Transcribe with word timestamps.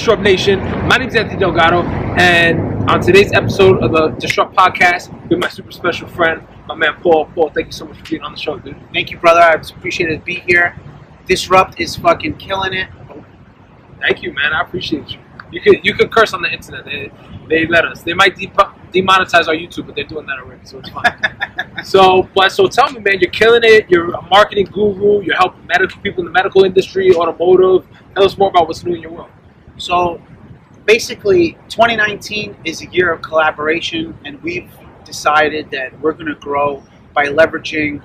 Disrupt 0.00 0.22
Nation. 0.22 0.60
My 0.88 0.96
name 0.96 1.08
is 1.08 1.14
Anthony 1.14 1.38
Delgado, 1.38 1.82
and 1.82 2.88
on 2.88 3.02
today's 3.02 3.34
episode 3.34 3.82
of 3.82 3.92
the 3.92 4.08
Disrupt 4.18 4.56
Podcast, 4.56 5.12
with 5.28 5.38
my 5.38 5.48
super 5.50 5.70
special 5.72 6.08
friend, 6.08 6.42
my 6.66 6.74
man 6.74 6.94
Paul. 7.02 7.26
Paul, 7.26 7.50
thank 7.50 7.66
you 7.66 7.72
so 7.72 7.84
much 7.84 7.98
for 7.98 8.08
being 8.08 8.22
on 8.22 8.32
the 8.32 8.38
show, 8.38 8.58
dude. 8.58 8.80
Thank 8.94 9.10
you, 9.10 9.18
brother. 9.18 9.40
I 9.40 9.52
appreciate 9.52 10.10
it 10.10 10.20
to 10.20 10.24
be 10.24 10.36
here. 10.36 10.74
Disrupt 11.26 11.78
is 11.78 11.96
fucking 11.96 12.38
killing 12.38 12.72
it. 12.72 12.88
Thank 14.00 14.22
you, 14.22 14.32
man. 14.32 14.54
I 14.54 14.62
appreciate 14.62 15.10
you. 15.10 15.18
You 15.52 15.60
could 15.60 15.84
you 15.84 15.92
could 15.92 16.10
curse 16.10 16.32
on 16.32 16.40
the 16.40 16.50
internet. 16.50 16.86
They 16.86 17.12
they 17.50 17.66
let 17.66 17.84
us. 17.84 18.02
They 18.02 18.14
might 18.14 18.36
de- 18.36 18.46
demonetize 18.46 19.48
our 19.48 19.54
YouTube, 19.54 19.84
but 19.84 19.96
they're 19.96 20.04
doing 20.04 20.24
that 20.24 20.38
already, 20.38 20.64
so 20.64 20.78
it's 20.78 20.88
fine. 20.88 21.84
so, 21.84 22.26
but 22.34 22.52
so 22.52 22.68
tell 22.68 22.90
me, 22.90 23.00
man, 23.00 23.20
you're 23.20 23.30
killing 23.32 23.64
it. 23.64 23.90
You're 23.90 24.14
a 24.14 24.22
marketing 24.22 24.68
guru. 24.72 25.20
You're 25.20 25.36
helping 25.36 25.66
medical 25.66 26.00
people 26.00 26.20
in 26.20 26.24
the 26.24 26.32
medical 26.32 26.64
industry, 26.64 27.14
automotive. 27.14 27.86
Tell 28.14 28.24
us 28.24 28.38
more 28.38 28.48
about 28.48 28.66
what's 28.66 28.82
new 28.82 28.94
in 28.94 29.02
your 29.02 29.12
world. 29.12 29.30
So, 29.80 30.20
basically, 30.84 31.52
2019 31.70 32.54
is 32.64 32.82
a 32.82 32.86
year 32.88 33.10
of 33.10 33.22
collaboration, 33.22 34.16
and 34.26 34.40
we've 34.42 34.70
decided 35.06 35.70
that 35.70 35.98
we're 36.00 36.12
going 36.12 36.26
to 36.26 36.34
grow 36.34 36.82
by 37.14 37.28
leveraging 37.28 38.02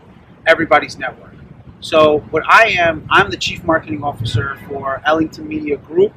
everybody's 0.47 0.97
network. 0.97 1.33
So, 1.81 2.19
what 2.31 2.43
I 2.47 2.69
am, 2.69 3.05
I'm 3.11 3.29
the 3.29 3.35
chief 3.35 3.61
marketing 3.65 4.05
officer 4.05 4.57
for 4.69 5.01
Ellington 5.05 5.49
Media 5.49 5.75
Group 5.75 6.13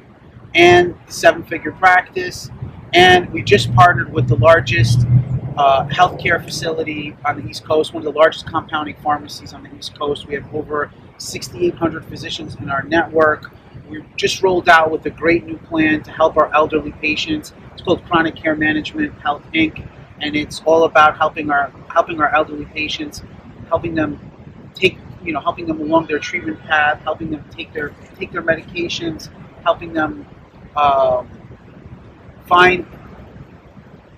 and 0.55 0.95
the 1.05 1.11
Seven 1.11 1.43
Figure 1.43 1.73
Practice. 1.73 2.49
And 2.93 3.29
we 3.31 3.43
just 3.43 3.73
partnered 3.75 4.13
with 4.13 4.29
the 4.29 4.37
largest 4.37 5.05
uh, 5.57 5.85
healthcare 5.89 6.41
facility 6.41 7.17
on 7.25 7.41
the 7.41 7.47
East 7.47 7.65
Coast, 7.65 7.93
one 7.93 8.07
of 8.07 8.13
the 8.13 8.17
largest 8.17 8.47
compounding 8.47 8.95
pharmacies 9.03 9.53
on 9.53 9.63
the 9.63 9.75
East 9.75 9.99
Coast. 9.99 10.25
We 10.25 10.35
have 10.35 10.55
over 10.55 10.89
6,800 11.17 12.05
physicians 12.05 12.55
in 12.55 12.69
our 12.69 12.81
network. 12.83 13.51
We 13.89 14.03
just 14.15 14.41
rolled 14.43 14.69
out 14.69 14.91
with 14.91 15.05
a 15.05 15.09
great 15.09 15.45
new 15.45 15.57
plan 15.57 16.03
to 16.03 16.11
help 16.11 16.37
our 16.37 16.53
elderly 16.53 16.91
patients. 16.91 17.53
It's 17.73 17.81
called 17.81 18.03
Chronic 18.05 18.35
Care 18.35 18.55
Management 18.55 19.13
Health 19.19 19.43
Inc. 19.53 19.87
And 20.21 20.35
it's 20.35 20.61
all 20.65 20.83
about 20.83 21.17
helping 21.17 21.49
our 21.49 21.71
helping 21.89 22.19
our 22.21 22.33
elderly 22.33 22.65
patients, 22.65 23.23
helping 23.69 23.95
them 23.95 24.19
take 24.75 24.97
you 25.23 25.33
know 25.33 25.39
helping 25.39 25.65
them 25.65 25.79
along 25.81 26.07
their 26.07 26.19
treatment 26.19 26.59
path, 26.61 27.01
helping 27.03 27.31
them 27.31 27.43
take 27.51 27.73
their 27.73 27.93
take 28.17 28.31
their 28.31 28.41
medications, 28.41 29.29
helping 29.63 29.93
them 29.93 30.27
um, 30.75 31.29
find 32.47 32.85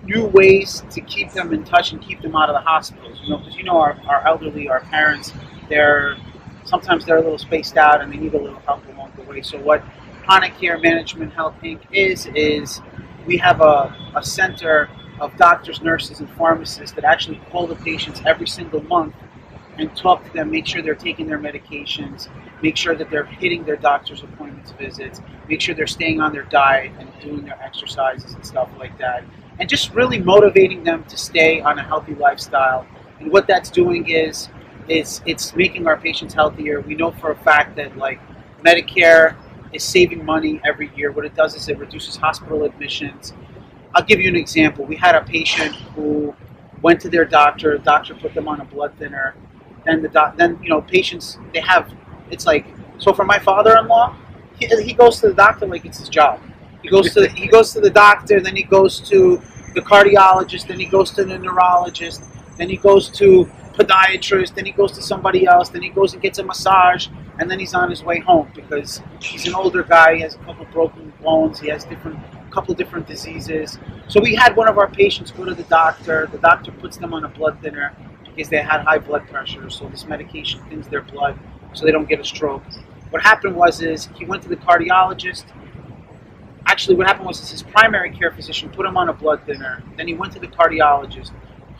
new 0.04 0.26
ways 0.26 0.82
to 0.90 1.00
keep 1.02 1.30
them 1.32 1.52
in 1.52 1.64
touch 1.64 1.92
and 1.92 2.02
keep 2.02 2.20
them 2.20 2.34
out 2.34 2.50
of 2.50 2.54
the 2.54 2.60
hospitals. 2.60 3.20
You 3.22 3.30
know, 3.30 3.38
because 3.38 3.56
you 3.56 3.64
know 3.64 3.78
our, 3.78 3.96
our 4.08 4.26
elderly, 4.26 4.68
our 4.68 4.80
parents, 4.80 5.32
they're 5.68 6.16
sometimes 6.72 7.04
they're 7.04 7.18
a 7.18 7.20
little 7.20 7.36
spaced 7.36 7.76
out 7.76 8.00
and 8.00 8.10
they 8.10 8.16
need 8.16 8.32
a 8.32 8.38
little 8.38 8.58
help 8.60 8.82
along 8.94 9.12
the 9.14 9.22
way. 9.24 9.42
So 9.42 9.58
what 9.60 9.84
Chronic 10.24 10.56
Care 10.58 10.78
Management 10.78 11.34
Health 11.34 11.54
Inc. 11.62 11.80
is 11.92 12.26
is 12.34 12.80
we 13.26 13.36
have 13.36 13.60
a, 13.60 13.94
a 14.16 14.22
center 14.24 14.88
of 15.20 15.36
doctors, 15.36 15.82
nurses, 15.82 16.20
and 16.20 16.30
pharmacists 16.30 16.94
that 16.96 17.04
actually 17.04 17.38
call 17.50 17.66
the 17.66 17.76
patients 17.76 18.22
every 18.24 18.46
single 18.46 18.82
month 18.84 19.14
and 19.76 19.94
talk 19.94 20.24
to 20.24 20.32
them, 20.32 20.50
make 20.50 20.66
sure 20.66 20.80
they're 20.80 20.94
taking 20.94 21.26
their 21.26 21.38
medications, 21.38 22.28
make 22.62 22.76
sure 22.78 22.94
that 22.94 23.10
they're 23.10 23.24
hitting 23.24 23.64
their 23.64 23.76
doctor's 23.76 24.22
appointments, 24.22 24.70
visits, 24.72 25.20
make 25.50 25.60
sure 25.60 25.74
they're 25.74 25.86
staying 25.86 26.22
on 26.22 26.32
their 26.32 26.44
diet 26.44 26.90
and 26.98 27.08
doing 27.20 27.44
their 27.44 27.62
exercises 27.62 28.32
and 28.32 28.44
stuff 28.46 28.70
like 28.78 28.96
that. 28.96 29.24
And 29.58 29.68
just 29.68 29.92
really 29.92 30.18
motivating 30.18 30.84
them 30.84 31.04
to 31.04 31.18
stay 31.18 31.60
on 31.60 31.78
a 31.78 31.82
healthy 31.82 32.14
lifestyle. 32.14 32.86
And 33.20 33.30
what 33.30 33.46
that's 33.46 33.70
doing 33.70 34.08
is 34.08 34.48
is 34.88 35.22
it's 35.26 35.54
making 35.54 35.86
our 35.86 35.96
patients 35.96 36.34
healthier. 36.34 36.80
We 36.80 36.94
know 36.94 37.10
for 37.12 37.30
a 37.30 37.36
fact 37.36 37.76
that 37.76 37.96
like 37.96 38.20
Medicare 38.64 39.36
is 39.72 39.82
saving 39.82 40.24
money 40.24 40.60
every 40.64 40.90
year. 40.96 41.12
What 41.12 41.24
it 41.24 41.34
does 41.34 41.54
is 41.54 41.68
it 41.68 41.78
reduces 41.78 42.16
hospital 42.16 42.64
admissions. 42.64 43.32
I'll 43.94 44.04
give 44.04 44.20
you 44.20 44.28
an 44.28 44.36
example. 44.36 44.84
We 44.84 44.96
had 44.96 45.14
a 45.14 45.22
patient 45.22 45.74
who 45.94 46.34
went 46.82 47.00
to 47.02 47.08
their 47.08 47.24
doctor. 47.24 47.78
The 47.78 47.84
doctor 47.84 48.14
put 48.14 48.34
them 48.34 48.48
on 48.48 48.60
a 48.60 48.64
blood 48.64 48.94
thinner. 48.98 49.34
Then 49.84 50.02
the 50.02 50.08
doc, 50.08 50.36
then 50.36 50.58
you 50.62 50.68
know 50.68 50.80
patients 50.80 51.38
they 51.52 51.60
have 51.60 51.92
it's 52.30 52.46
like 52.46 52.66
so 52.98 53.12
for 53.12 53.24
my 53.24 53.38
father-in-law, 53.38 54.16
he, 54.58 54.66
he 54.82 54.92
goes 54.92 55.20
to 55.20 55.28
the 55.28 55.34
doctor 55.34 55.66
like 55.66 55.84
it's 55.84 55.98
his 55.98 56.08
job. 56.08 56.40
He 56.82 56.88
goes 56.88 57.12
to 57.14 57.28
he 57.28 57.46
goes 57.46 57.72
to 57.72 57.80
the 57.80 57.90
doctor, 57.90 58.40
then 58.40 58.56
he 58.56 58.62
goes 58.62 59.00
to 59.10 59.40
the 59.74 59.80
cardiologist, 59.80 60.66
then 60.66 60.78
he 60.78 60.86
goes 60.86 61.10
to 61.12 61.24
the 61.24 61.38
neurologist, 61.38 62.22
then 62.58 62.68
he 62.68 62.76
goes 62.76 63.08
to 63.10 63.50
podiatrist, 63.72 64.54
then 64.54 64.66
he 64.66 64.72
goes 64.72 64.92
to 64.92 65.02
somebody 65.02 65.46
else, 65.46 65.68
then 65.68 65.82
he 65.82 65.88
goes 65.88 66.12
and 66.12 66.22
gets 66.22 66.38
a 66.38 66.44
massage, 66.44 67.08
and 67.38 67.50
then 67.50 67.58
he's 67.58 67.74
on 67.74 67.90
his 67.90 68.02
way 68.02 68.20
home 68.20 68.50
because 68.54 69.02
he's 69.20 69.46
an 69.46 69.54
older 69.54 69.82
guy. 69.82 70.16
He 70.16 70.22
has 70.22 70.34
a 70.34 70.38
couple 70.38 70.64
broken 70.66 71.12
bones. 71.22 71.60
He 71.60 71.68
has 71.68 71.84
different 71.84 72.18
couple 72.52 72.74
different 72.74 73.06
diseases. 73.06 73.78
So 74.08 74.20
we 74.20 74.34
had 74.34 74.54
one 74.54 74.68
of 74.68 74.76
our 74.76 74.88
patients 74.88 75.30
go 75.30 75.44
to 75.44 75.54
the 75.54 75.62
doctor. 75.64 76.28
The 76.30 76.38
doctor 76.38 76.70
puts 76.70 76.98
them 76.98 77.14
on 77.14 77.24
a 77.24 77.28
blood 77.28 77.58
thinner 77.62 77.96
because 78.24 78.50
they 78.50 78.58
had 78.58 78.82
high 78.82 78.98
blood 78.98 79.26
pressure. 79.28 79.68
So 79.70 79.88
this 79.88 80.06
medication 80.06 80.60
thins 80.68 80.86
their 80.88 81.00
blood 81.00 81.38
so 81.72 81.86
they 81.86 81.92
don't 81.92 82.08
get 82.08 82.20
a 82.20 82.24
stroke. 82.24 82.62
What 83.10 83.22
happened 83.22 83.56
was 83.56 83.80
is 83.80 84.08
he 84.16 84.24
went 84.24 84.42
to 84.42 84.48
the 84.48 84.56
cardiologist. 84.56 85.44
Actually, 86.66 86.96
what 86.96 87.06
happened 87.06 87.26
was 87.26 87.40
is 87.40 87.50
his 87.50 87.62
primary 87.62 88.10
care 88.10 88.30
physician 88.30 88.70
put 88.70 88.86
him 88.86 88.96
on 88.96 89.08
a 89.08 89.12
blood 89.12 89.40
thinner. 89.44 89.82
Then 89.96 90.08
he 90.08 90.14
went 90.14 90.32
to 90.34 90.38
the 90.38 90.46
cardiologist. 90.46 91.32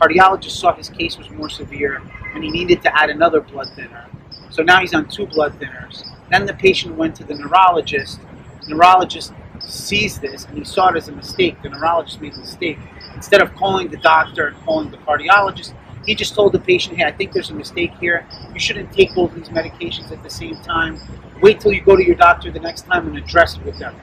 Cardiologist 0.03 0.51
saw 0.51 0.75
his 0.75 0.89
case 0.89 1.17
was 1.17 1.29
more 1.29 1.49
severe 1.49 2.01
and 2.33 2.43
he 2.43 2.51
needed 2.51 2.81
to 2.81 2.93
add 2.93 3.09
another 3.09 3.39
blood 3.39 3.69
thinner. 3.73 4.05
So 4.49 4.61
now 4.61 4.81
he's 4.81 4.93
on 4.93 5.07
two 5.07 5.25
blood 5.27 5.57
thinners. 5.61 6.05
Then 6.29 6.45
the 6.45 6.53
patient 6.53 6.95
went 6.95 7.15
to 7.17 7.23
the 7.23 7.35
neurologist. 7.35 8.19
The 8.63 8.73
neurologist 8.75 9.31
sees 9.61 10.19
this 10.19 10.43
and 10.43 10.57
he 10.57 10.65
saw 10.65 10.89
it 10.89 10.97
as 10.97 11.07
a 11.07 11.13
mistake. 11.13 11.61
The 11.63 11.69
neurologist 11.69 12.19
made 12.19 12.33
a 12.33 12.39
mistake. 12.39 12.79
Instead 13.15 13.41
of 13.41 13.55
calling 13.55 13.87
the 13.87 13.97
doctor 13.97 14.47
and 14.47 14.57
calling 14.65 14.91
the 14.91 14.97
cardiologist, 14.97 15.73
he 16.05 16.15
just 16.15 16.35
told 16.35 16.51
the 16.51 16.59
patient, 16.59 16.97
hey, 16.97 17.05
I 17.05 17.11
think 17.13 17.31
there's 17.31 17.51
a 17.51 17.55
mistake 17.55 17.93
here. 18.01 18.27
You 18.53 18.59
shouldn't 18.59 18.91
take 18.91 19.15
both 19.15 19.33
these 19.33 19.47
medications 19.47 20.11
at 20.11 20.21
the 20.21 20.29
same 20.29 20.57
time. 20.57 20.99
Wait 21.41 21.61
till 21.61 21.71
you 21.71 21.81
go 21.81 21.95
to 21.95 22.05
your 22.05 22.15
doctor 22.15 22.51
the 22.51 22.59
next 22.59 22.87
time 22.87 23.07
and 23.07 23.17
address 23.17 23.55
it 23.55 23.63
with 23.63 23.79
them. 23.79 23.95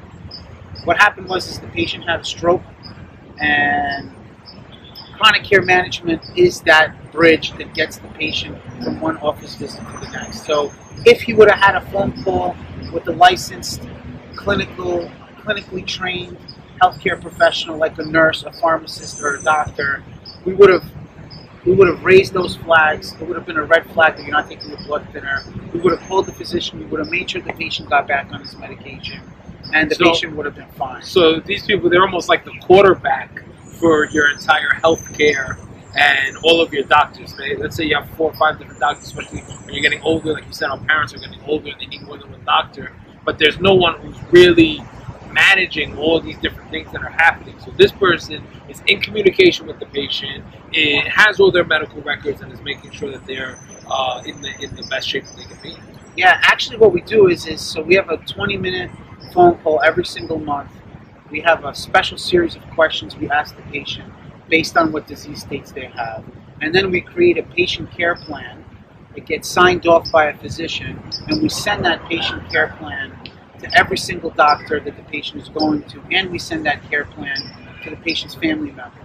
What 0.85 0.97
happened 0.97 1.29
was 1.29 1.47
is 1.47 1.59
the 1.59 1.67
patient 1.67 2.05
had 2.05 2.21
a 2.21 2.25
stroke 2.25 2.63
and 3.39 4.11
chronic 5.21 5.45
care 5.45 5.61
management 5.61 6.23
is 6.35 6.63
that 6.63 6.95
bridge 7.13 7.53
that 7.59 7.75
gets 7.75 7.99
the 7.99 8.09
patient 8.09 8.57
from 8.83 8.99
one 9.01 9.19
office 9.19 9.55
visit 9.55 9.79
to 9.81 9.99
the 10.01 10.11
next. 10.13 10.47
So 10.47 10.73
if 11.05 11.21
he 11.21 11.35
would 11.35 11.51
have 11.51 11.59
had 11.61 11.75
a 11.77 11.83
phone 11.91 12.13
call 12.25 12.57
with 12.91 13.07
a 13.07 13.13
licensed 13.13 13.83
clinical 14.35 15.11
clinically 15.43 15.87
trained 15.87 16.39
healthcare 16.83 17.21
professional 17.21 17.77
like 17.77 17.99
a 17.99 18.05
nurse, 18.05 18.45
a 18.45 18.53
pharmacist, 18.53 19.21
or 19.21 19.37
a 19.37 19.43
doctor, 19.43 20.03
we 20.47 20.55
would 20.55 20.71
have 20.71 20.85
we 21.67 21.73
would 21.73 21.89
have 21.89 22.03
raised 22.03 22.33
those 22.33 22.57
flags. 22.57 23.13
It 23.13 23.21
would 23.21 23.37
have 23.37 23.45
been 23.45 23.59
a 23.59 23.65
red 23.65 23.85
flag 23.91 24.17
that 24.17 24.23
you're 24.23 24.33
not 24.33 24.49
taking 24.49 24.71
the 24.71 24.79
blood 24.79 25.07
thinner. 25.13 25.45
We 25.75 25.81
would 25.81 25.93
have 25.99 26.09
called 26.09 26.25
the 26.25 26.33
physician. 26.33 26.79
We 26.79 26.87
would 26.87 27.01
have 27.01 27.11
made 27.11 27.31
sure 27.31 27.43
the 27.43 27.53
patient 27.53 27.91
got 27.91 28.09
back 28.09 28.33
on 28.33 28.41
his 28.41 28.57
medication, 28.57 29.21
and 29.75 29.91
the 29.91 29.97
So- 29.97 30.05
patient 30.07 30.35
would 30.37 30.47
have 30.47 30.55
been 30.57 30.71
fine. 30.79 31.03
So 31.03 31.41
these 31.41 31.67
people, 31.67 31.91
they're 31.91 32.01
almost 32.01 32.31
like 32.31 32.47
the 32.47 32.53
quarterback 32.63 33.43
for 33.81 34.05
your 34.07 34.31
entire 34.31 34.75
health 34.75 35.13
care 35.17 35.59
and 35.99 36.37
all 36.45 36.61
of 36.61 36.73
your 36.73 36.85
doctors. 36.85 37.35
Let's 37.59 37.77
say 37.77 37.85
you 37.85 37.97
have 37.97 38.09
four 38.11 38.31
or 38.31 38.35
five 38.35 38.59
different 38.59 38.79
doctors, 38.79 39.07
especially 39.07 39.41
when 39.41 39.75
you're 39.75 39.83
getting 39.83 40.03
older. 40.03 40.35
Like 40.35 40.47
you 40.47 40.53
said, 40.53 40.69
our 40.69 40.79
parents 40.79 41.15
are 41.15 41.19
getting 41.19 41.43
older 41.45 41.71
and 41.71 41.81
they 41.81 41.87
need 41.87 42.03
more 42.03 42.19
than 42.19 42.31
one 42.31 42.45
doctor. 42.45 42.93
But 43.25 43.39
there's 43.39 43.59
no 43.59 43.75
one 43.75 43.99
who's 44.01 44.17
really 44.31 44.81
managing 45.33 45.97
all 45.97 46.21
these 46.21 46.39
different 46.39 46.71
things 46.71 46.91
that 46.93 47.03
are 47.03 47.11
happening. 47.11 47.59
So 47.61 47.71
this 47.73 47.93
person 47.93 48.45
is 48.69 48.83
in 48.87 49.01
communication 49.01 49.67
with 49.67 49.79
the 49.79 49.87
patient, 49.87 50.45
it 50.73 51.09
has 51.09 51.41
all 51.41 51.51
their 51.51 51.65
medical 51.65 52.01
records, 52.03 52.41
and 52.41 52.53
is 52.53 52.61
making 52.61 52.91
sure 52.93 53.11
that 53.11 53.27
they're 53.27 53.59
uh, 53.89 54.23
in 54.25 54.41
the 54.41 54.51
in 54.61 54.75
the 54.77 54.87
best 54.91 55.09
shape 55.09 55.25
that 55.25 55.37
they 55.37 55.45
can 55.45 55.59
be. 55.63 55.77
Yeah, 56.17 56.39
actually, 56.43 56.79
what 56.79 56.93
we 56.93 57.01
do 57.03 57.29
is 57.29 57.47
is 57.47 57.61
so 57.61 57.83
we 57.83 57.95
have 57.95 58.11
a 58.11 58.17
20 58.19 58.57
minute 58.57 58.91
phone 59.33 59.57
call 59.59 59.81
every 59.83 60.05
single 60.05 60.39
month. 60.39 60.71
We 61.31 61.41
have 61.43 61.65
a 61.65 61.73
special 61.75 62.19
series 62.19 62.57
of 62.57 62.63
questions 62.71 63.17
we 63.17 63.31
ask 63.31 63.55
the 63.55 63.63
patient 63.63 64.13
based 64.49 64.77
on 64.77 64.91
what 64.91 65.07
disease 65.07 65.43
states 65.43 65.71
they 65.71 65.85
have, 65.85 66.25
and 66.61 66.75
then 66.75 66.91
we 66.91 67.01
create 67.01 67.39
a 67.39 67.45
patient 67.45 67.93
care 67.93 68.17
plan. 68.17 68.65
It 69.15 69.27
gets 69.27 69.49
signed 69.49 69.87
off 69.87 70.11
by 70.11 70.27
a 70.27 70.37
physician, 70.37 71.01
and 71.29 71.41
we 71.41 71.49
send 71.49 71.85
that 71.85 72.05
patient 72.09 72.51
care 72.51 72.75
plan 72.79 73.13
to 73.61 73.79
every 73.79 73.97
single 73.97 74.31
doctor 74.31 74.81
that 74.81 74.97
the 74.97 75.03
patient 75.05 75.41
is 75.41 75.49
going 75.49 75.85
to, 75.85 76.03
and 76.11 76.31
we 76.31 76.39
send 76.39 76.67
that 76.67 76.83
care 76.91 77.05
plan 77.05 77.37
to 77.85 77.91
the 77.91 77.97
patient's 77.97 78.35
family 78.35 78.73
member 78.73 78.99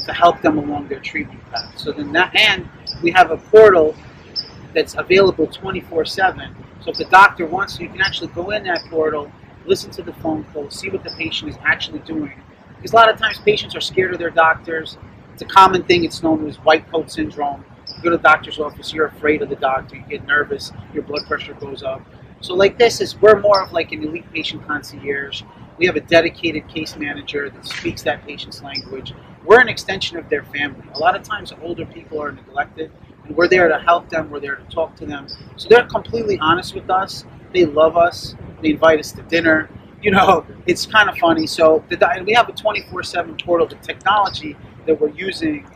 to 0.00 0.12
help 0.12 0.42
them 0.42 0.58
along 0.58 0.88
their 0.88 1.00
treatment 1.00 1.40
path. 1.50 1.72
So 1.78 1.92
then 1.92 2.12
that, 2.12 2.36
and 2.36 2.68
we 3.02 3.10
have 3.12 3.30
a 3.30 3.38
portal 3.38 3.96
that's 4.74 4.96
available 4.98 5.46
24/7. 5.46 6.54
So 6.82 6.90
if 6.90 6.98
the 6.98 7.06
doctor 7.06 7.46
wants 7.46 7.76
to, 7.78 7.84
you 7.84 7.88
can 7.88 8.02
actually 8.02 8.28
go 8.28 8.50
in 8.50 8.64
that 8.64 8.84
portal, 8.90 9.32
listen 9.66 9.90
to 9.92 10.02
the 10.02 10.12
phone 10.14 10.44
call, 10.52 10.70
see 10.70 10.90
what 10.90 11.04
the 11.04 11.10
patient 11.10 11.50
is 11.50 11.58
actually 11.62 12.00
doing. 12.00 12.40
Because 12.76 12.92
a 12.92 12.96
lot 12.96 13.10
of 13.10 13.18
times 13.18 13.38
patients 13.38 13.76
are 13.76 13.80
scared 13.80 14.12
of 14.12 14.18
their 14.18 14.30
doctors. 14.30 14.96
It's 15.32 15.42
a 15.42 15.46
common 15.46 15.82
thing. 15.84 16.04
It's 16.04 16.22
known 16.22 16.46
as 16.48 16.56
white 16.58 16.90
coat 16.90 17.10
syndrome. 17.10 17.64
You 17.96 18.02
go 18.02 18.10
to 18.10 18.16
the 18.16 18.22
doctor's 18.22 18.58
office, 18.58 18.92
you're 18.92 19.06
afraid 19.06 19.42
of 19.42 19.50
the 19.50 19.56
doctor, 19.56 19.96
you 19.96 20.04
get 20.08 20.26
nervous, 20.26 20.72
your 20.94 21.02
blood 21.02 21.26
pressure 21.26 21.54
goes 21.54 21.82
up. 21.82 22.00
So 22.40 22.54
like 22.54 22.78
this 22.78 23.02
is 23.02 23.20
we're 23.20 23.38
more 23.38 23.62
of 23.62 23.72
like 23.72 23.92
an 23.92 24.02
elite 24.02 24.30
patient 24.32 24.66
concierge. 24.66 25.42
We 25.76 25.86
have 25.86 25.96
a 25.96 26.00
dedicated 26.00 26.68
case 26.68 26.96
manager 26.96 27.50
that 27.50 27.66
speaks 27.66 28.02
that 28.02 28.24
patient's 28.26 28.62
language. 28.62 29.12
We're 29.44 29.60
an 29.60 29.68
extension 29.68 30.18
of 30.18 30.28
their 30.28 30.44
family. 30.44 30.82
A 30.94 30.98
lot 30.98 31.16
of 31.16 31.22
times, 31.22 31.52
older 31.62 31.86
people 31.86 32.22
are 32.22 32.32
neglected, 32.32 32.90
and 33.24 33.34
we're 33.34 33.48
there 33.48 33.68
to 33.68 33.78
help 33.78 34.08
them. 34.10 34.30
We're 34.30 34.40
there 34.40 34.56
to 34.56 34.64
talk 34.64 34.96
to 34.96 35.06
them. 35.06 35.26
So 35.56 35.68
they're 35.68 35.86
completely 35.86 36.38
honest 36.38 36.74
with 36.74 36.90
us. 36.90 37.24
They 37.52 37.66
love 37.66 37.96
us. 37.96 38.34
They 38.62 38.70
invite 38.70 39.00
us 39.00 39.12
to 39.12 39.22
dinner. 39.22 39.70
You 40.02 40.12
know, 40.12 40.46
it's 40.66 40.86
kind 40.86 41.08
of 41.08 41.16
funny. 41.18 41.46
So 41.46 41.84
the, 41.88 42.22
we 42.24 42.32
have 42.34 42.48
a 42.48 42.52
24/7 42.52 43.44
portal. 43.44 43.66
The 43.66 43.76
technology 43.76 44.56
that 44.86 45.00
we're 45.00 45.10
using 45.10 45.66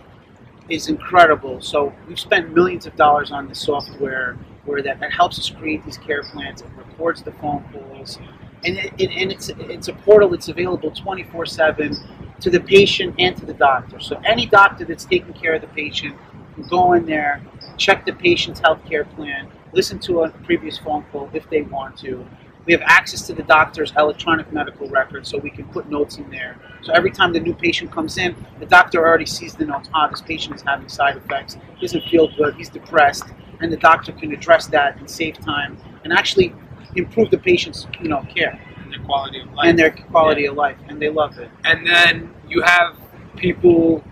is 0.68 0.88
incredible. 0.88 1.60
So 1.60 1.92
we've 2.08 2.20
spent 2.20 2.54
millions 2.54 2.86
of 2.86 2.96
dollars 2.96 3.30
on 3.30 3.48
the 3.48 3.54
software 3.54 4.38
where 4.64 4.82
that, 4.82 4.98
that 5.00 5.12
helps 5.12 5.38
us 5.38 5.50
create 5.50 5.84
these 5.84 5.98
care 5.98 6.22
plans. 6.22 6.62
It 6.62 6.68
records 6.76 7.22
the 7.22 7.32
phone 7.32 7.64
calls, 7.70 8.18
and, 8.64 8.78
it, 8.78 8.92
it, 8.98 9.10
and 9.10 9.30
it's 9.30 9.50
it's 9.58 9.88
a 9.88 9.92
portal 9.92 10.30
that's 10.30 10.48
available 10.48 10.90
24/7 10.90 12.40
to 12.40 12.50
the 12.50 12.60
patient 12.60 13.14
and 13.18 13.36
to 13.36 13.46
the 13.46 13.54
doctor. 13.54 14.00
So 14.00 14.20
any 14.24 14.46
doctor 14.46 14.84
that's 14.84 15.04
taking 15.04 15.34
care 15.34 15.54
of 15.54 15.60
the 15.60 15.68
patient 15.68 16.16
can 16.54 16.66
go 16.68 16.92
in 16.94 17.04
there, 17.06 17.42
check 17.76 18.06
the 18.06 18.12
patient's 18.12 18.60
health 18.60 18.80
care 18.88 19.04
plan, 19.04 19.48
listen 19.74 19.98
to 20.00 20.22
a 20.22 20.30
previous 20.30 20.78
phone 20.78 21.04
call 21.10 21.28
if 21.32 21.48
they 21.50 21.62
want 21.62 21.96
to. 21.98 22.24
We 22.66 22.72
have 22.72 22.82
access 22.82 23.26
to 23.26 23.34
the 23.34 23.42
doctor's 23.42 23.92
electronic 23.98 24.50
medical 24.50 24.88
record, 24.88 25.26
so 25.26 25.36
we 25.36 25.50
can 25.50 25.64
put 25.66 25.90
notes 25.90 26.16
in 26.16 26.30
there. 26.30 26.56
So 26.82 26.92
every 26.94 27.10
time 27.10 27.32
the 27.34 27.40
new 27.40 27.54
patient 27.54 27.92
comes 27.92 28.16
in, 28.16 28.34
the 28.58 28.66
doctor 28.66 29.06
already 29.06 29.26
sees 29.26 29.54
the 29.54 29.66
notes. 29.66 29.90
Ah, 29.92 30.08
this 30.08 30.22
patient 30.22 30.56
is 30.56 30.62
having 30.62 30.88
side 30.88 31.16
effects. 31.16 31.58
He 31.76 31.80
doesn't 31.82 32.04
feel 32.04 32.28
good. 32.36 32.54
He's 32.54 32.70
depressed, 32.70 33.24
and 33.60 33.70
the 33.70 33.76
doctor 33.76 34.12
can 34.12 34.32
address 34.32 34.66
that 34.68 34.96
and 34.98 35.10
save 35.10 35.38
time 35.38 35.76
and 36.04 36.12
actually 36.12 36.54
improve 36.96 37.30
the 37.30 37.38
patient's 37.38 37.86
you 38.00 38.08
know 38.08 38.22
care 38.34 38.58
and 38.82 38.92
their 38.92 39.00
quality 39.00 39.40
of 39.40 39.52
life. 39.52 39.66
and 39.68 39.78
their 39.78 39.90
quality 39.90 40.46
of 40.46 40.54
life, 40.54 40.78
and 40.88 41.02
they 41.02 41.10
love 41.10 41.38
it. 41.38 41.50
and 41.64 41.86
then 41.86 42.32
you 42.48 42.62
have 42.62 42.96
people 43.36 44.02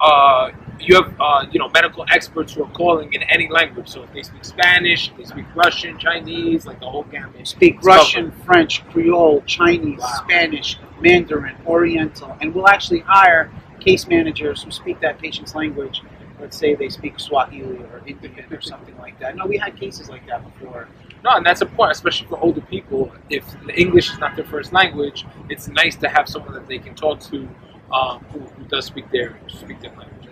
uh, 0.00 0.50
you 0.78 0.94
have 0.94 1.14
uh, 1.20 1.44
you 1.52 1.58
know 1.58 1.68
medical 1.70 2.04
experts 2.10 2.54
who 2.54 2.64
are 2.64 2.70
calling 2.70 3.12
in 3.12 3.22
any 3.24 3.48
language 3.50 3.88
so 3.88 4.02
if 4.02 4.12
they 4.14 4.22
speak 4.22 4.44
spanish 4.44 5.12
they 5.18 5.24
speak 5.24 5.44
russian 5.54 5.98
chinese 5.98 6.64
like 6.66 6.80
the 6.80 6.86
whole 6.88 7.04
gamut 7.04 7.46
Speak 7.46 7.82
Russian, 7.82 8.30
French, 8.46 8.82
Creole, 8.88 9.42
Chinese, 9.46 9.98
Wow. 10.00 10.22
Spanish, 10.24 10.78
Mandarin, 11.00 11.56
Oriental, 11.66 12.36
and 12.40 12.54
we'll 12.54 12.68
actually 12.68 13.00
hire 13.00 13.50
case 13.78 14.06
managers 14.08 14.62
who 14.62 14.70
speak 14.70 15.00
that 15.00 15.18
patient's 15.18 15.54
language. 15.54 16.02
Let's 16.40 16.56
say 16.56 16.74
they 16.74 16.88
speak 16.88 17.18
Swahili 17.20 17.78
or 17.78 18.00
Indian 18.06 18.46
or 18.50 18.60
something 18.62 18.96
like 18.98 19.18
that. 19.20 19.36
No, 19.36 19.46
we 19.46 19.58
had 19.58 19.76
cases 19.78 20.08
like 20.08 20.26
that 20.28 20.42
before. 20.44 20.88
no 21.24 21.30
and 21.36 21.44
that's 21.44 21.60
important 21.60 21.94
especially 21.96 22.26
for 22.28 22.38
older 22.46 22.62
people 22.62 23.12
if 23.28 23.44
english 23.76 24.10
is 24.12 24.18
not 24.18 24.34
their 24.36 24.44
first 24.54 24.72
language 24.72 25.26
it's 25.50 25.68
nice 25.68 25.94
to 25.96 26.08
have 26.08 26.26
someone 26.26 26.54
that 26.54 26.66
they 26.66 26.78
can 26.78 26.94
talk 26.94 27.20
to 27.20 27.46
um, 27.92 28.24
who, 28.32 28.40
who 28.40 28.64
does 28.64 28.86
speak 28.86 29.10
their 29.10 29.38
speak 29.48 29.80
their 29.80 29.90
language 29.90 30.28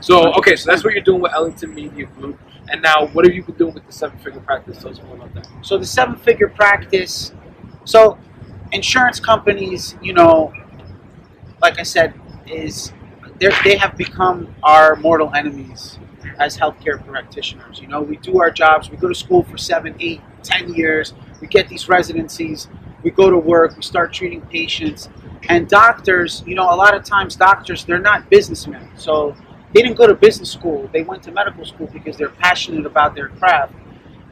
so 0.00 0.32
okay 0.34 0.56
so 0.56 0.70
that's 0.70 0.84
what 0.84 0.92
you're 0.94 1.02
doing 1.02 1.20
with 1.20 1.32
ellington 1.34 1.74
media 1.74 2.06
group 2.06 2.38
and 2.70 2.82
now 2.82 3.06
what 3.08 3.24
have 3.24 3.34
you 3.34 3.42
been 3.42 3.54
doing 3.56 3.74
with 3.74 3.86
the 3.86 3.92
seven 3.92 4.18
figure 4.18 4.40
practice 4.40 4.78
tell 4.78 4.90
us 4.90 5.00
more 5.02 5.16
about 5.16 5.34
that 5.34 5.48
So 5.62 5.78
the 5.78 5.86
seven 5.86 6.16
figure 6.16 6.48
practice. 6.48 7.32
So 7.84 8.18
insurance 8.72 9.20
companies, 9.20 9.96
you 10.02 10.12
know, 10.12 10.52
like 11.62 11.78
I 11.78 11.82
said, 11.82 12.14
is 12.46 12.92
they 13.38 13.50
they 13.64 13.76
have 13.76 13.96
become 13.96 14.54
our 14.62 14.96
mortal 14.96 15.32
enemies 15.34 15.98
as 16.38 16.56
healthcare 16.56 17.04
practitioners. 17.06 17.80
You 17.80 17.88
know, 17.88 18.02
we 18.02 18.16
do 18.16 18.40
our 18.40 18.50
jobs. 18.50 18.90
We 18.90 18.96
go 18.96 19.08
to 19.08 19.14
school 19.14 19.42
for 19.44 19.56
seven, 19.58 19.94
eight, 20.00 20.20
ten 20.42 20.74
years. 20.74 21.14
We 21.40 21.46
get 21.48 21.68
these 21.68 21.88
residencies. 21.88 22.68
We 23.02 23.10
go 23.10 23.30
to 23.30 23.38
work. 23.38 23.76
We 23.76 23.82
start 23.82 24.12
treating 24.12 24.40
patients. 24.42 25.08
And 25.48 25.68
doctors, 25.68 26.42
you 26.46 26.54
know, 26.54 26.72
a 26.72 26.76
lot 26.76 26.94
of 26.94 27.04
times 27.04 27.36
doctors, 27.36 27.84
they're 27.84 27.98
not 27.98 28.30
businessmen. 28.30 28.88
So 28.96 29.36
they 29.72 29.82
didn't 29.82 29.96
go 29.96 30.06
to 30.06 30.14
business 30.14 30.50
school. 30.50 30.88
They 30.92 31.02
went 31.02 31.22
to 31.24 31.32
medical 31.32 31.64
school 31.64 31.88
because 31.92 32.16
they're 32.16 32.30
passionate 32.30 32.86
about 32.86 33.14
their 33.14 33.28
craft. 33.28 33.74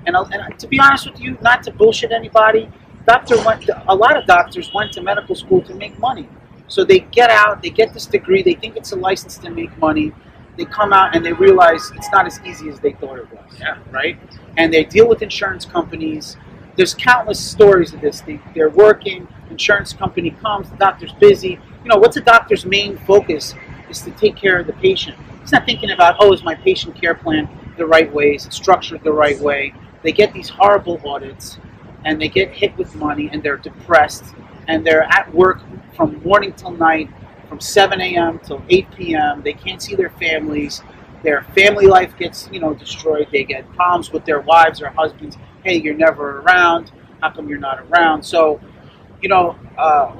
And, 0.06 0.16
uh, 0.16 0.24
and 0.32 0.58
to 0.58 0.66
be 0.66 0.80
honest 0.80 1.10
with 1.10 1.20
you, 1.20 1.36
not 1.42 1.62
to 1.64 1.72
bullshit 1.72 2.12
anybody, 2.12 2.70
doctor 3.06 3.36
went. 3.44 3.68
a 3.88 3.94
lot 3.94 4.16
of 4.16 4.26
doctors 4.26 4.72
went 4.74 4.92
to 4.92 5.02
medical 5.02 5.34
school 5.34 5.60
to 5.62 5.74
make 5.74 5.98
money. 5.98 6.28
So 6.68 6.84
they 6.84 7.00
get 7.00 7.30
out, 7.30 7.62
they 7.62 7.70
get 7.70 7.92
this 7.92 8.06
degree, 8.06 8.42
they 8.42 8.54
think 8.54 8.76
it's 8.76 8.92
a 8.92 8.96
license 8.96 9.36
to 9.38 9.50
make 9.50 9.76
money. 9.78 10.12
They 10.56 10.64
come 10.64 10.92
out 10.92 11.14
and 11.14 11.24
they 11.24 11.32
realize 11.32 11.90
it's 11.94 12.10
not 12.10 12.26
as 12.26 12.40
easy 12.44 12.68
as 12.68 12.78
they 12.80 12.92
thought 12.92 13.18
it 13.18 13.30
was. 13.32 13.58
Yeah. 13.58 13.78
Right. 13.90 14.18
And 14.56 14.72
they 14.72 14.84
deal 14.84 15.08
with 15.08 15.22
insurance 15.22 15.64
companies. 15.64 16.36
There's 16.76 16.94
countless 16.94 17.40
stories 17.40 17.92
of 17.92 18.00
this. 18.00 18.20
They, 18.20 18.40
they're 18.54 18.70
working. 18.70 19.28
Insurance 19.52 19.92
company 19.92 20.30
comes. 20.42 20.68
The 20.70 20.76
doctor's 20.76 21.12
busy. 21.12 21.60
You 21.82 21.88
know 21.88 21.96
what's 21.96 22.16
a 22.16 22.20
doctor's 22.20 22.64
main 22.66 22.96
focus 22.98 23.54
is 23.88 24.00
to 24.02 24.10
take 24.12 24.36
care 24.36 24.58
of 24.58 24.66
the 24.66 24.72
patient. 24.74 25.16
He's 25.40 25.52
not 25.52 25.66
thinking 25.66 25.90
about 25.90 26.16
oh, 26.18 26.32
is 26.32 26.42
my 26.42 26.54
patient 26.54 27.00
care 27.00 27.14
plan 27.14 27.48
the 27.76 27.86
right 27.86 28.12
way? 28.12 28.34
Is 28.34 28.46
it 28.46 28.52
structured 28.52 29.02
the 29.02 29.12
right 29.12 29.38
way? 29.38 29.74
They 30.02 30.12
get 30.12 30.32
these 30.32 30.48
horrible 30.48 31.00
audits, 31.06 31.58
and 32.04 32.20
they 32.20 32.28
get 32.28 32.50
hit 32.50 32.76
with 32.76 32.94
money, 32.94 33.28
and 33.32 33.42
they're 33.42 33.56
depressed, 33.56 34.24
and 34.68 34.84
they're 34.84 35.04
at 35.04 35.32
work 35.32 35.60
from 35.96 36.20
morning 36.22 36.52
till 36.54 36.72
night, 36.72 37.08
from 37.48 37.60
7 37.60 38.00
a.m. 38.00 38.38
till 38.40 38.62
8 38.68 38.90
p.m. 38.96 39.42
They 39.42 39.52
can't 39.52 39.80
see 39.80 39.94
their 39.94 40.10
families. 40.10 40.82
Their 41.22 41.42
family 41.54 41.86
life 41.86 42.16
gets, 42.18 42.48
you 42.50 42.58
know, 42.58 42.74
destroyed. 42.74 43.28
They 43.30 43.44
get 43.44 43.70
problems 43.74 44.10
with 44.10 44.24
their 44.24 44.40
wives 44.40 44.82
or 44.82 44.88
husbands. 44.88 45.36
Hey, 45.62 45.76
you're 45.76 45.94
never 45.94 46.40
around. 46.40 46.90
How 47.20 47.30
come 47.30 47.48
you're 47.48 47.58
not 47.58 47.78
around? 47.80 48.24
So, 48.24 48.60
you 49.22 49.28
know, 49.28 49.56
uh, 49.78 50.14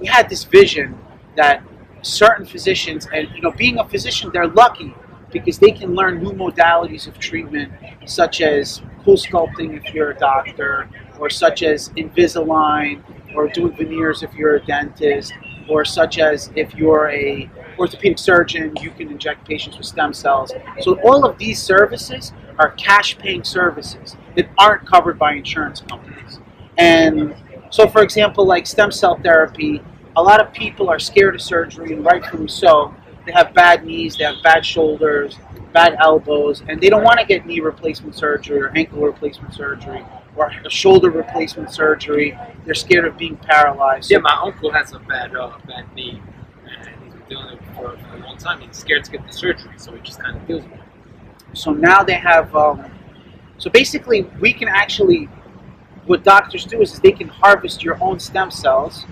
we 0.00 0.06
had 0.06 0.28
this 0.28 0.44
vision 0.44 0.98
that 1.36 1.62
certain 2.02 2.46
physicians, 2.46 3.06
and 3.12 3.28
you 3.34 3.42
know, 3.42 3.50
being 3.50 3.78
a 3.78 3.88
physician, 3.88 4.30
they're 4.32 4.48
lucky 4.48 4.94
because 5.32 5.58
they 5.58 5.70
can 5.70 5.94
learn 5.94 6.22
new 6.22 6.32
modalities 6.32 7.06
of 7.06 7.18
treatment, 7.18 7.72
such 8.06 8.40
as 8.40 8.80
cool 9.04 9.16
sculpting 9.16 9.76
if 9.76 9.92
you're 9.92 10.10
a 10.10 10.18
doctor, 10.18 10.88
or 11.18 11.28
such 11.28 11.62
as 11.62 11.90
Invisalign, 11.90 13.02
or 13.34 13.48
doing 13.48 13.76
veneers 13.76 14.22
if 14.22 14.32
you're 14.34 14.56
a 14.56 14.64
dentist, 14.64 15.32
or 15.68 15.84
such 15.84 16.18
as 16.18 16.50
if 16.56 16.74
you're 16.74 17.10
a 17.10 17.50
orthopedic 17.78 18.18
surgeon, 18.18 18.74
you 18.80 18.90
can 18.90 19.10
inject 19.10 19.46
patients 19.46 19.76
with 19.76 19.86
stem 19.86 20.14
cells. 20.14 20.52
So 20.80 20.98
all 21.00 21.26
of 21.26 21.36
these 21.36 21.60
services 21.60 22.32
are 22.58 22.70
cash-paying 22.72 23.44
services 23.44 24.16
that 24.34 24.48
aren't 24.56 24.86
covered 24.86 25.18
by 25.18 25.34
insurance 25.34 25.82
companies. 25.82 26.40
And 26.78 27.34
so, 27.76 27.86
for 27.86 28.00
example, 28.00 28.46
like 28.46 28.66
stem 28.66 28.90
cell 28.90 29.20
therapy, 29.22 29.82
a 30.16 30.22
lot 30.22 30.40
of 30.40 30.50
people 30.54 30.88
are 30.88 30.98
scared 30.98 31.34
of 31.34 31.42
surgery, 31.42 31.92
and 31.92 32.02
rightfully 32.02 32.48
so. 32.48 32.94
They 33.26 33.32
have 33.32 33.52
bad 33.52 33.84
knees, 33.84 34.16
they 34.16 34.24
have 34.24 34.42
bad 34.42 34.64
shoulders, 34.64 35.36
bad 35.74 35.94
elbows, 36.00 36.62
and 36.70 36.80
they 36.80 36.88
don't 36.88 37.02
want 37.04 37.20
to 37.20 37.26
get 37.26 37.44
knee 37.44 37.60
replacement 37.60 38.14
surgery 38.14 38.62
or 38.62 38.72
ankle 38.74 39.02
replacement 39.02 39.52
surgery 39.52 40.02
or 40.36 40.50
a 40.64 40.70
shoulder 40.70 41.10
replacement 41.10 41.70
surgery. 41.70 42.38
They're 42.64 42.72
scared 42.72 43.04
of 43.04 43.18
being 43.18 43.36
paralyzed. 43.36 44.10
Yeah, 44.10 44.20
my 44.20 44.40
uncle 44.42 44.72
has 44.72 44.94
a 44.94 44.98
bad 45.00 45.36
uh, 45.36 45.58
bad 45.66 45.84
knee, 45.94 46.22
and 46.64 47.04
he's 47.04 47.12
been 47.12 47.22
dealing 47.28 47.50
with 47.50 47.60
it 47.60 47.74
for, 47.74 48.16
a 48.16 48.18
long 48.20 48.38
time. 48.38 48.62
He's 48.62 48.74
scared 48.74 49.04
to 49.04 49.10
get 49.10 49.26
the 49.26 49.34
surgery, 49.34 49.72
so 49.76 49.92
he 49.92 50.00
just 50.00 50.18
kind 50.18 50.34
of 50.34 50.46
deals 50.46 50.62
with 50.62 50.72
it. 50.72 50.80
So 51.52 51.74
now 51.74 52.02
they 52.02 52.14
have. 52.14 52.56
Um, 52.56 52.90
so 53.58 53.68
basically, 53.68 54.22
we 54.40 54.54
can 54.54 54.68
actually. 54.68 55.28
What 56.06 56.22
doctors 56.22 56.64
do 56.64 56.80
is, 56.80 56.94
is 56.94 57.00
they 57.00 57.10
can 57.10 57.28
harvest 57.28 57.82
your 57.82 58.02
own 58.02 58.20
stem 58.20 58.50
cells. 58.50 59.06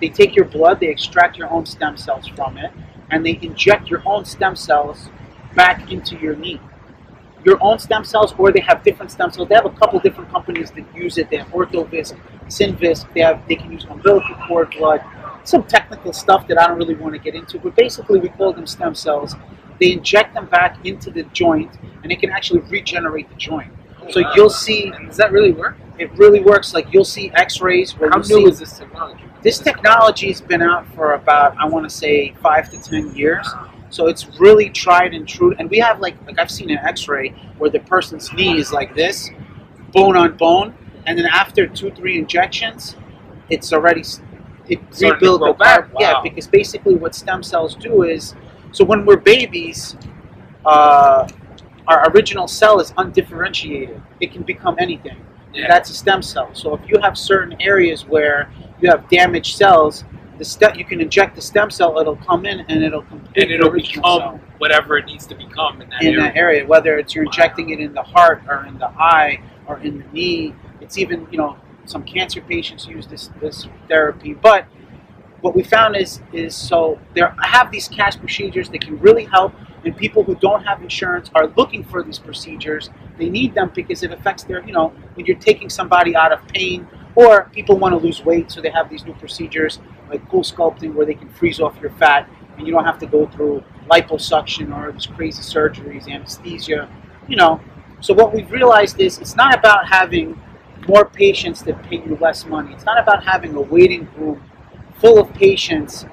They 0.00 0.08
take 0.08 0.34
your 0.34 0.46
blood, 0.46 0.80
they 0.80 0.88
extract 0.88 1.36
your 1.36 1.50
own 1.50 1.66
stem 1.66 1.98
cells 1.98 2.26
from 2.26 2.56
it, 2.56 2.72
and 3.10 3.24
they 3.24 3.38
inject 3.42 3.88
your 3.88 4.02
own 4.06 4.24
stem 4.24 4.56
cells 4.56 5.10
back 5.54 5.92
into 5.92 6.16
your 6.16 6.36
knee. 6.36 6.60
Your 7.44 7.62
own 7.62 7.78
stem 7.78 8.04
cells, 8.04 8.34
or 8.38 8.50
they 8.50 8.60
have 8.60 8.82
different 8.82 9.12
stem 9.12 9.30
cells. 9.30 9.48
They 9.48 9.56
have 9.56 9.66
a 9.66 9.70
couple 9.70 10.00
different 10.00 10.30
companies 10.30 10.70
that 10.72 10.84
use 10.94 11.18
it. 11.18 11.28
They 11.30 11.36
have 11.36 11.48
Orthovisc, 11.48 12.18
Synvisc. 12.46 13.12
They 13.12 13.20
have 13.20 13.46
they 13.46 13.56
can 13.56 13.70
use 13.70 13.84
umbilical 13.84 14.34
cord 14.46 14.70
blood. 14.76 15.02
Some 15.44 15.64
technical 15.64 16.12
stuff 16.12 16.46
that 16.48 16.58
I 16.60 16.66
don't 16.66 16.78
really 16.78 16.94
want 16.94 17.14
to 17.14 17.18
get 17.18 17.34
into, 17.34 17.58
but 17.58 17.76
basically 17.76 18.20
we 18.20 18.28
call 18.30 18.52
them 18.52 18.66
stem 18.66 18.94
cells. 18.94 19.34
They 19.80 19.92
inject 19.92 20.34
them 20.34 20.46
back 20.46 20.84
into 20.84 21.10
the 21.10 21.24
joint, 21.24 21.70
and 22.02 22.10
it 22.10 22.20
can 22.20 22.30
actually 22.30 22.60
regenerate 22.60 23.28
the 23.28 23.36
joint. 23.36 23.72
So 24.10 24.20
you'll 24.34 24.50
see 24.50 24.90
does 25.06 25.18
that 25.18 25.30
really 25.30 25.52
work? 25.52 25.76
It 25.98 26.12
really 26.12 26.40
works. 26.40 26.74
Like 26.74 26.92
you'll 26.92 27.04
see 27.04 27.30
X-rays 27.34 27.92
where 27.98 28.10
How 28.10 28.18
new 28.18 28.24
see 28.24 28.44
is 28.44 28.58
this 28.58 28.78
technology? 28.78 29.24
this 29.42 29.58
technology's 29.58 30.40
been 30.40 30.62
out 30.62 30.86
for 30.94 31.12
about 31.14 31.56
I 31.58 31.66
want 31.66 31.88
to 31.88 31.94
say 31.94 32.34
five 32.42 32.70
to 32.70 32.80
ten 32.80 33.14
years. 33.14 33.46
So 33.90 34.06
it's 34.06 34.38
really 34.38 34.68
tried 34.68 35.14
and 35.14 35.26
true. 35.26 35.54
And 35.58 35.70
we 35.70 35.78
have 35.78 36.00
like 36.00 36.16
like 36.26 36.38
I've 36.38 36.50
seen 36.50 36.70
an 36.70 36.78
X-ray 36.78 37.30
where 37.58 37.70
the 37.70 37.80
person's 37.80 38.32
knee 38.32 38.58
is 38.58 38.72
like 38.72 38.94
this, 38.94 39.30
bone 39.92 40.16
on 40.16 40.36
bone, 40.36 40.74
and 41.06 41.18
then 41.18 41.26
after 41.26 41.66
two 41.66 41.90
three 41.90 42.18
injections, 42.18 42.96
it's 43.48 43.72
already 43.72 44.04
it 44.68 44.80
rebuilt 45.00 45.40
the 45.40 45.54
back? 45.58 45.90
part. 45.92 46.00
Yeah, 46.00 46.20
because 46.22 46.46
basically 46.46 46.94
what 46.94 47.14
stem 47.14 47.42
cells 47.42 47.74
do 47.74 48.02
is 48.02 48.34
so 48.72 48.84
when 48.84 49.04
we're 49.06 49.16
babies. 49.16 49.96
Uh, 50.64 51.26
our 51.86 52.10
original 52.10 52.46
cell 52.46 52.80
is 52.80 52.92
undifferentiated. 52.98 54.02
It 54.20 54.30
can 54.30 54.42
become 54.42 54.76
anything. 54.78 55.16
Yeah. 55.58 55.68
That's 55.68 55.90
a 55.90 55.94
stem 55.94 56.22
cell. 56.22 56.50
So 56.54 56.74
if 56.74 56.80
you 56.88 57.00
have 57.00 57.18
certain 57.18 57.60
areas 57.60 58.06
where 58.06 58.50
you 58.80 58.88
have 58.90 59.08
damaged 59.08 59.56
cells, 59.56 60.04
the 60.38 60.44
stem 60.44 60.76
you 60.76 60.84
can 60.84 61.00
inject 61.00 61.34
the 61.34 61.42
stem 61.42 61.70
cell. 61.70 61.98
It'll 61.98 62.16
come 62.16 62.46
in 62.46 62.60
and 62.60 62.82
it'll 62.82 63.02
complete 63.02 63.42
and 63.42 63.52
it'll 63.52 63.70
become 63.70 64.02
cell 64.02 64.40
whatever 64.58 64.98
it 64.98 65.06
needs 65.06 65.26
to 65.26 65.34
become 65.34 65.80
in 65.80 65.88
that 65.90 66.02
in 66.02 66.14
area. 66.14 66.20
that 66.20 66.36
area. 66.36 66.66
Whether 66.66 66.98
it's 66.98 67.14
you're 67.14 67.24
injecting 67.24 67.70
it 67.70 67.80
in 67.80 67.92
the 67.92 68.02
heart 68.02 68.42
or 68.48 68.64
in 68.66 68.78
the 68.78 68.88
eye 68.88 69.40
or 69.66 69.78
in 69.80 69.98
the 69.98 70.04
knee. 70.12 70.54
It's 70.80 70.98
even 70.98 71.26
you 71.30 71.38
know 71.38 71.56
some 71.86 72.04
cancer 72.04 72.40
patients 72.40 72.86
use 72.86 73.06
this 73.06 73.30
this 73.40 73.66
therapy, 73.88 74.34
but 74.34 74.66
what 75.40 75.54
we 75.54 75.62
found 75.62 75.96
is 75.96 76.20
is 76.32 76.54
so 76.54 76.98
there 77.14 77.34
I 77.42 77.48
have 77.48 77.70
these 77.70 77.88
cash 77.88 78.16
procedures 78.18 78.68
that 78.70 78.80
can 78.80 78.98
really 78.98 79.24
help 79.24 79.52
and 79.84 79.96
people 79.96 80.22
who 80.24 80.34
don't 80.36 80.64
have 80.64 80.82
insurance 80.82 81.30
are 81.34 81.46
looking 81.56 81.84
for 81.84 82.02
these 82.02 82.18
procedures. 82.18 82.90
They 83.18 83.28
need 83.28 83.54
them 83.54 83.70
because 83.74 84.02
it 84.02 84.12
affects 84.12 84.44
their 84.44 84.64
you 84.66 84.72
know 84.72 84.88
when 85.14 85.26
you're 85.26 85.38
taking 85.38 85.70
somebody 85.70 86.16
out 86.16 86.32
of 86.32 86.46
pain 86.48 86.86
or 87.14 87.44
people 87.52 87.76
want 87.78 87.92
to 87.92 87.98
lose 87.98 88.24
weight 88.24 88.50
so 88.50 88.60
they 88.60 88.70
have 88.70 88.88
these 88.90 89.04
new 89.04 89.14
procedures 89.14 89.80
like 90.10 90.26
cool 90.28 90.42
sculpting 90.42 90.94
where 90.94 91.06
they 91.06 91.14
can 91.14 91.28
freeze 91.28 91.60
off 91.60 91.76
your 91.80 91.90
fat 91.92 92.28
and 92.56 92.66
you 92.66 92.72
don't 92.72 92.84
have 92.84 92.98
to 92.98 93.06
go 93.06 93.26
through 93.26 93.62
liposuction 93.90 94.74
or 94.76 94.92
these 94.92 95.06
crazy 95.06 95.42
surgeries 95.42 96.08
anesthesia 96.08 96.88
you 97.28 97.36
know. 97.36 97.60
So 98.00 98.14
what 98.14 98.32
we've 98.34 98.50
realized 98.50 99.00
is 99.00 99.18
it's 99.18 99.36
not 99.36 99.56
about 99.56 99.86
having 99.88 100.40
more 100.88 101.04
patients 101.04 101.62
that 101.62 101.82
pay 101.84 101.96
you 101.96 102.16
less 102.20 102.46
money. 102.46 102.72
It's 102.72 102.84
not 102.84 102.98
about 102.98 103.24
having 103.24 103.54
a 103.54 103.60
waiting 103.60 104.08
room 104.16 104.42
full 105.00 105.20
of 105.20 105.32
patients 105.34 106.06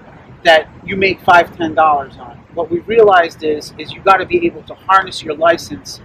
that 0.44 0.70
you 0.86 0.96
make 0.96 1.22
five, 1.22 1.56
ten 1.58 1.74
dollars 1.74 2.18
on. 2.18 2.40
What 2.56 2.72
we 2.72 2.80
realized 2.80 3.44
is 3.44 3.74
is 3.78 3.92
you 3.92 4.02
got 4.02 4.18
to 4.18 4.26
be 4.26 4.46
able 4.46 4.64
to 4.64 4.74
harness 4.74 5.22
your 5.22 5.36
license, 5.36 6.02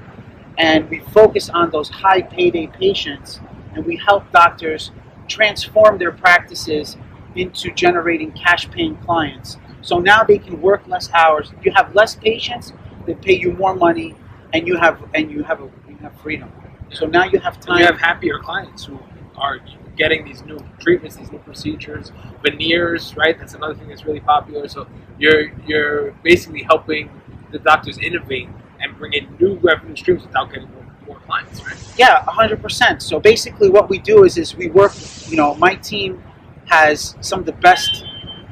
and 0.58 0.88
we 0.90 0.98
focus 0.98 1.48
on 1.48 1.70
those 1.70 1.88
high 1.88 2.22
payday 2.22 2.66
patients, 2.66 3.40
and 3.72 3.86
we 3.86 3.96
help 3.96 4.30
doctors 4.32 4.90
transform 5.28 5.96
their 5.96 6.12
practices 6.12 6.96
into 7.36 7.70
generating 7.70 8.32
cash 8.32 8.68
paying 8.70 8.96
clients. 8.98 9.56
So 9.80 9.98
now 9.98 10.24
they 10.24 10.38
can 10.38 10.60
work 10.60 10.86
less 10.88 11.08
hours. 11.12 11.52
You 11.62 11.72
have 11.72 11.94
less 11.94 12.16
patients 12.16 12.72
they 13.06 13.14
pay 13.14 13.38
you 13.38 13.52
more 13.52 13.74
money, 13.74 14.14
and 14.52 14.66
you 14.66 14.76
have 14.76 15.02
and 15.14 15.30
you 15.30 15.42
have 15.44 15.60
a, 15.60 15.70
you 15.88 15.96
have 16.02 16.20
freedom. 16.20 16.52
So 16.92 17.06
now 17.06 17.24
you 17.24 17.38
have 17.38 17.54
And 17.54 17.66
time. 17.66 17.78
you 17.78 17.86
have 17.86 18.00
happier 18.00 18.38
clients 18.40 18.84
who 18.84 18.98
are 19.36 19.60
getting 20.00 20.24
these 20.24 20.42
new 20.50 20.58
treatments, 20.78 21.16
these 21.16 21.30
new 21.30 21.38
procedures, 21.40 22.10
veneers, 22.42 23.14
right? 23.16 23.38
That's 23.38 23.52
another 23.52 23.74
thing 23.74 23.88
that's 23.88 24.06
really 24.06 24.24
popular. 24.34 24.66
So 24.66 24.86
you're 25.18 25.42
you're 25.68 26.12
basically 26.30 26.62
helping 26.62 27.10
the 27.52 27.58
doctors 27.58 27.98
innovate 27.98 28.48
and 28.80 28.96
bring 28.96 29.12
in 29.12 29.24
new 29.38 29.52
revenue 29.56 29.94
streams 29.94 30.22
without 30.22 30.50
getting 30.50 30.70
more, 30.72 30.86
more 31.06 31.18
clients, 31.26 31.62
right? 31.66 31.76
Yeah, 31.98 32.24
hundred 32.24 32.62
percent. 32.62 33.02
So 33.02 33.20
basically, 33.20 33.68
what 33.68 33.90
we 33.90 33.98
do 33.98 34.24
is 34.24 34.38
is 34.38 34.56
we 34.56 34.68
work. 34.70 34.92
You 35.28 35.36
know, 35.36 35.54
my 35.66 35.74
team 35.90 36.22
has 36.76 37.14
some 37.20 37.40
of 37.40 37.46
the 37.46 37.58
best 37.68 38.04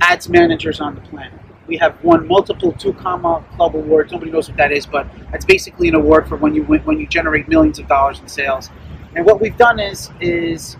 ads 0.02 0.28
managers 0.28 0.80
on 0.80 0.94
the 0.94 1.00
planet. 1.00 1.40
We 1.66 1.78
have 1.78 1.94
won 2.04 2.28
multiple 2.28 2.72
two 2.72 2.92
comma 2.92 3.42
club 3.56 3.74
awards. 3.74 4.12
Nobody 4.12 4.30
knows 4.30 4.48
what 4.48 4.58
that 4.58 4.72
is, 4.72 4.84
but 4.86 5.06
it's 5.32 5.46
basically 5.46 5.88
an 5.88 5.94
award 5.94 6.28
for 6.28 6.36
when 6.36 6.54
you 6.54 6.62
win, 6.64 6.80
when 6.88 6.98
you 7.00 7.06
generate 7.06 7.48
millions 7.48 7.78
of 7.78 7.86
dollars 7.88 8.20
in 8.20 8.28
sales. 8.28 8.68
And 9.14 9.24
what 9.24 9.40
we've 9.40 9.56
done 9.56 9.78
is 9.78 10.10
is 10.20 10.76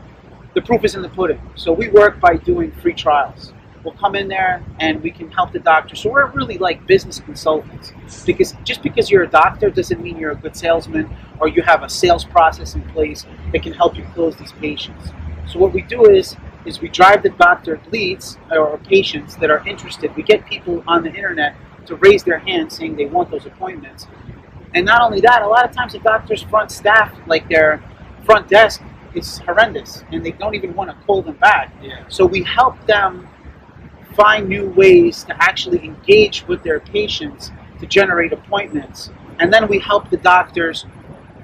the 0.59 0.67
proof 0.67 0.85
is 0.85 0.97
in 0.97 1.03
the 1.03 1.09
pudding. 1.11 1.41
So 1.55 1.73
we 1.73 1.89
work 1.89 2.19
by 2.19 2.35
doing 2.37 2.73
free 2.73 2.93
trials. 2.93 3.53
We'll 3.85 3.95
come 3.95 4.17
in 4.17 4.27
there 4.27 4.61
and 4.81 5.01
we 5.01 5.13
can 5.13 5.31
help 5.31 5.53
the 5.53 5.61
doctor. 5.61 5.95
So 5.95 6.11
we're 6.11 6.29
really 6.33 6.59
like 6.59 6.85
business 6.85 7.21
consultants 7.21 7.93
because 8.27 8.57
just 8.65 8.83
because 8.83 9.09
you're 9.09 9.23
a 9.23 9.31
doctor 9.31 9.71
doesn't 9.71 10.03
mean 10.03 10.19
you're 10.19 10.33
a 10.33 10.37
good 10.37 10.57
salesman 10.57 11.09
or 11.39 11.47
you 11.47 11.63
have 11.63 11.85
a 11.85 11.89
sales 11.89 12.25
process 12.25 12.75
in 12.75 12.83
place 12.89 13.25
that 13.53 13.63
can 13.63 13.73
help 13.73 13.97
you 13.97 14.05
close 14.15 14.35
these 14.35 14.51
patients. 14.51 15.11
So 15.47 15.61
what 15.61 15.73
we 15.73 15.83
do 15.83 16.07
is 16.07 16.37
is 16.67 16.81
we 16.81 16.89
drive 16.89 17.23
the 17.23 17.31
doctor 17.31 17.81
leads 17.93 18.37
or 18.51 18.79
patients 18.79 19.37
that 19.37 19.51
are 19.51 19.67
interested. 19.67 20.15
We 20.17 20.25
get 20.25 20.45
people 20.45 20.83
on 20.89 21.05
the 21.05 21.15
internet 21.15 21.55
to 21.87 21.95
raise 21.95 22.25
their 22.25 22.41
hand 22.41 22.73
saying 22.73 22.97
they 22.97 23.07
want 23.07 23.31
those 23.31 23.47
appointments. 23.47 24.09
And 24.75 24.85
not 24.85 25.03
only 25.03 25.21
that, 25.21 25.43
a 25.43 25.47
lot 25.47 25.65
of 25.65 25.71
times 25.71 25.93
the 25.93 26.01
doctor's 26.01 26.43
front 26.43 26.73
staff, 26.73 27.17
like 27.29 27.49
their 27.49 27.81
front 28.25 28.49
desk, 28.49 28.83
is 29.19 29.39
horrendous 29.39 30.05
and 30.13 30.25
they 30.25 30.33
don't 30.33 30.55
even 30.55 30.75
want 30.75 30.91
to 30.91 31.07
call 31.07 31.23
them 31.23 31.37
back. 31.37 31.73
Yeah. 31.83 32.05
So 32.09 32.25
we 32.27 32.43
help 32.43 32.75
them 32.87 33.29
find 34.15 34.49
new 34.49 34.71
ways 34.71 35.25
to 35.25 35.43
actually 35.43 35.85
engage 35.85 36.47
with 36.49 36.63
their 36.63 36.81
patients 36.81 37.53
to 37.81 37.87
generate 37.87 38.33
appointments. 38.33 39.11
And 39.39 39.53
then 39.53 39.69
we 39.69 39.79
help 39.79 40.11
the 40.11 40.17
doctors. 40.17 40.87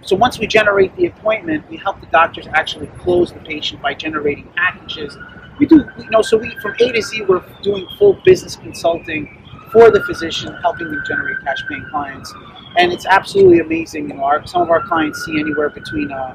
So 0.03 0.17
once 0.17 0.39
we 0.39 0.47
generate 0.47 0.95
the 0.97 1.07
appointment, 1.07 1.69
we 1.71 1.77
help 1.77 2.01
the 2.01 2.07
doctors 2.07 2.47
actually 2.49 2.89
close 2.99 3.33
the 3.33 3.39
patient 3.41 3.81
by 3.81 3.95
generating 3.95 4.49
packages. 4.57 5.17
We 5.59 5.67
do, 5.67 5.89
you 5.99 6.11
know, 6.11 6.23
so 6.23 6.37
we 6.37 6.51
from 6.61 6.75
A 6.81 6.93
to 6.93 7.01
Z, 7.01 7.23
we're 7.23 7.45
doing 7.63 7.87
full 7.99 8.15
business 8.25 8.57
consulting 8.57 9.41
for 9.71 9.91
the 9.91 10.03
physician, 10.05 10.53
helping 10.63 10.91
them 10.91 11.03
generate 11.07 11.41
cash 11.45 11.63
paying 11.69 11.85
clients. 11.91 12.35
And 12.77 12.93
it's 12.93 13.07
absolutely 13.07 13.61
amazing. 13.61 14.09
You 14.09 14.15
know, 14.15 14.25
our, 14.25 14.45
some 14.47 14.63
of 14.63 14.71
our 14.71 14.85
clients 14.87 15.25
see 15.25 15.39
anywhere 15.39 15.71
between 15.71 16.11
uh, 16.11 16.35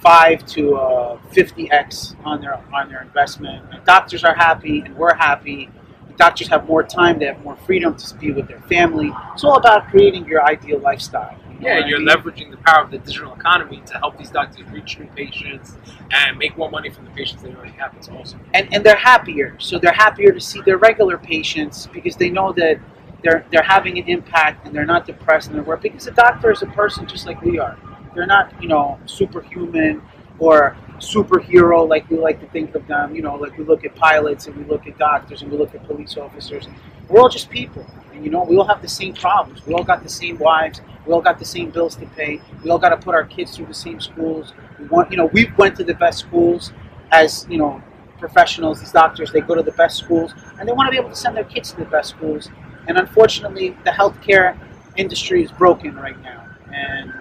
five 0.00 0.44
to 0.46 0.76
uh, 0.76 1.18
50x 1.32 2.16
on 2.24 2.40
their 2.40 2.54
on 2.74 2.88
their 2.88 3.02
investment. 3.02 3.64
And 3.72 3.84
doctors 3.84 4.24
are 4.24 4.34
happy, 4.34 4.80
and 4.80 4.96
we're 4.96 5.14
happy. 5.14 5.70
Doctors 6.16 6.48
have 6.48 6.66
more 6.66 6.82
time; 6.82 7.18
they 7.18 7.26
have 7.26 7.42
more 7.44 7.56
freedom 7.56 7.94
to 7.96 8.14
be 8.16 8.32
with 8.32 8.48
their 8.48 8.60
family. 8.62 9.12
It's 9.34 9.44
all 9.44 9.56
about 9.56 9.88
creating 9.88 10.26
your 10.26 10.42
ideal 10.44 10.78
lifestyle. 10.78 11.36
you 11.50 11.58
Yeah, 11.66 11.86
you're 11.86 11.98
mean? 11.98 12.08
leveraging 12.08 12.50
the 12.50 12.56
power 12.58 12.84
of 12.84 12.90
the 12.90 12.98
digital 12.98 13.34
economy 13.34 13.82
to 13.86 13.94
help 13.98 14.16
these 14.16 14.30
doctors 14.30 14.66
reach 14.70 14.98
new 14.98 15.06
patients 15.08 15.76
and 16.10 16.38
make 16.38 16.56
more 16.56 16.70
money 16.70 16.88
from 16.90 17.04
the 17.04 17.10
patients 17.10 17.42
they 17.42 17.54
already 17.54 17.72
have. 17.72 17.94
It's 17.96 18.08
awesome. 18.08 18.40
and 18.54 18.66
and 18.72 18.82
they're 18.84 18.96
happier. 18.96 19.56
So 19.58 19.78
they're 19.78 19.92
happier 19.92 20.32
to 20.32 20.40
see 20.40 20.60
their 20.62 20.78
regular 20.78 21.18
patients 21.18 21.86
because 21.92 22.16
they 22.16 22.30
know 22.30 22.52
that 22.54 22.78
they're 23.22 23.44
they're 23.50 23.62
having 23.62 23.98
an 23.98 24.08
impact 24.08 24.66
and 24.66 24.74
they're 24.74 24.86
not 24.86 25.06
depressed 25.06 25.48
in 25.48 25.54
their 25.54 25.64
work. 25.64 25.82
Because 25.82 26.06
a 26.06 26.12
doctor 26.12 26.50
is 26.50 26.62
a 26.62 26.66
person 26.66 27.06
just 27.06 27.26
like 27.26 27.42
we 27.42 27.58
are. 27.58 27.76
They're 28.16 28.26
not 28.26 28.52
you 28.62 28.68
know 28.68 28.98
superhuman 29.06 30.02
or 30.38 30.76
superhero 30.98 31.88
like 31.88 32.08
we 32.10 32.18
like 32.18 32.40
to 32.40 32.46
think 32.46 32.74
of 32.74 32.86
them. 32.86 33.14
You 33.14 33.22
know, 33.22 33.36
like 33.36 33.56
we 33.56 33.64
look 33.64 33.84
at 33.84 33.94
pilots 33.94 34.46
and 34.46 34.56
we 34.56 34.64
look 34.64 34.86
at 34.86 34.98
doctors 34.98 35.42
and 35.42 35.50
we 35.50 35.58
look 35.58 35.74
at 35.74 35.86
police 35.86 36.16
officers. 36.16 36.66
We're 37.08 37.20
all 37.20 37.28
just 37.28 37.50
people, 37.50 37.86
and 38.12 38.24
you 38.24 38.30
know 38.30 38.42
we 38.42 38.56
all 38.56 38.66
have 38.66 38.82
the 38.82 38.88
same 38.88 39.14
problems. 39.14 39.64
We 39.66 39.74
all 39.74 39.84
got 39.84 40.02
the 40.02 40.08
same 40.08 40.38
wives. 40.38 40.80
We 41.06 41.12
all 41.12 41.22
got 41.22 41.38
the 41.38 41.44
same 41.44 41.70
bills 41.70 41.94
to 41.96 42.06
pay. 42.06 42.40
We 42.64 42.70
all 42.70 42.78
got 42.78 42.88
to 42.88 42.96
put 42.96 43.14
our 43.14 43.24
kids 43.24 43.56
through 43.56 43.66
the 43.66 43.74
same 43.74 44.00
schools. 44.00 44.54
We 44.80 44.86
want, 44.86 45.12
you 45.12 45.16
know, 45.16 45.26
we 45.26 45.52
went 45.56 45.76
to 45.76 45.84
the 45.84 45.94
best 45.94 46.18
schools 46.18 46.72
as 47.12 47.46
you 47.48 47.58
know 47.58 47.82
professionals, 48.18 48.80
these 48.80 48.92
doctors, 48.92 49.32
they 49.32 49.40
go 49.40 49.54
to 49.54 49.62
the 49.62 49.72
best 49.72 49.96
schools 49.96 50.34
and 50.58 50.68
they 50.68 50.72
want 50.72 50.86
to 50.86 50.90
be 50.90 50.96
able 50.96 51.10
to 51.10 51.16
send 51.16 51.36
their 51.36 51.44
kids 51.44 51.72
to 51.72 51.78
the 51.78 51.84
best 51.84 52.10
schools. 52.10 52.48
And 52.88 52.98
unfortunately, 52.98 53.70
the 53.84 53.90
healthcare 53.90 54.58
industry 54.96 55.42
is 55.42 55.52
broken 55.52 55.94
right 55.96 56.20
now. 56.22 56.48
And 56.72 57.12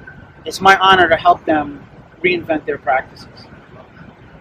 it's 0.45 0.61
my 0.61 0.77
honor 0.77 1.09
to 1.09 1.15
help 1.15 1.43
them 1.45 1.85
reinvent 2.23 2.65
their 2.65 2.77
practices. 2.77 3.27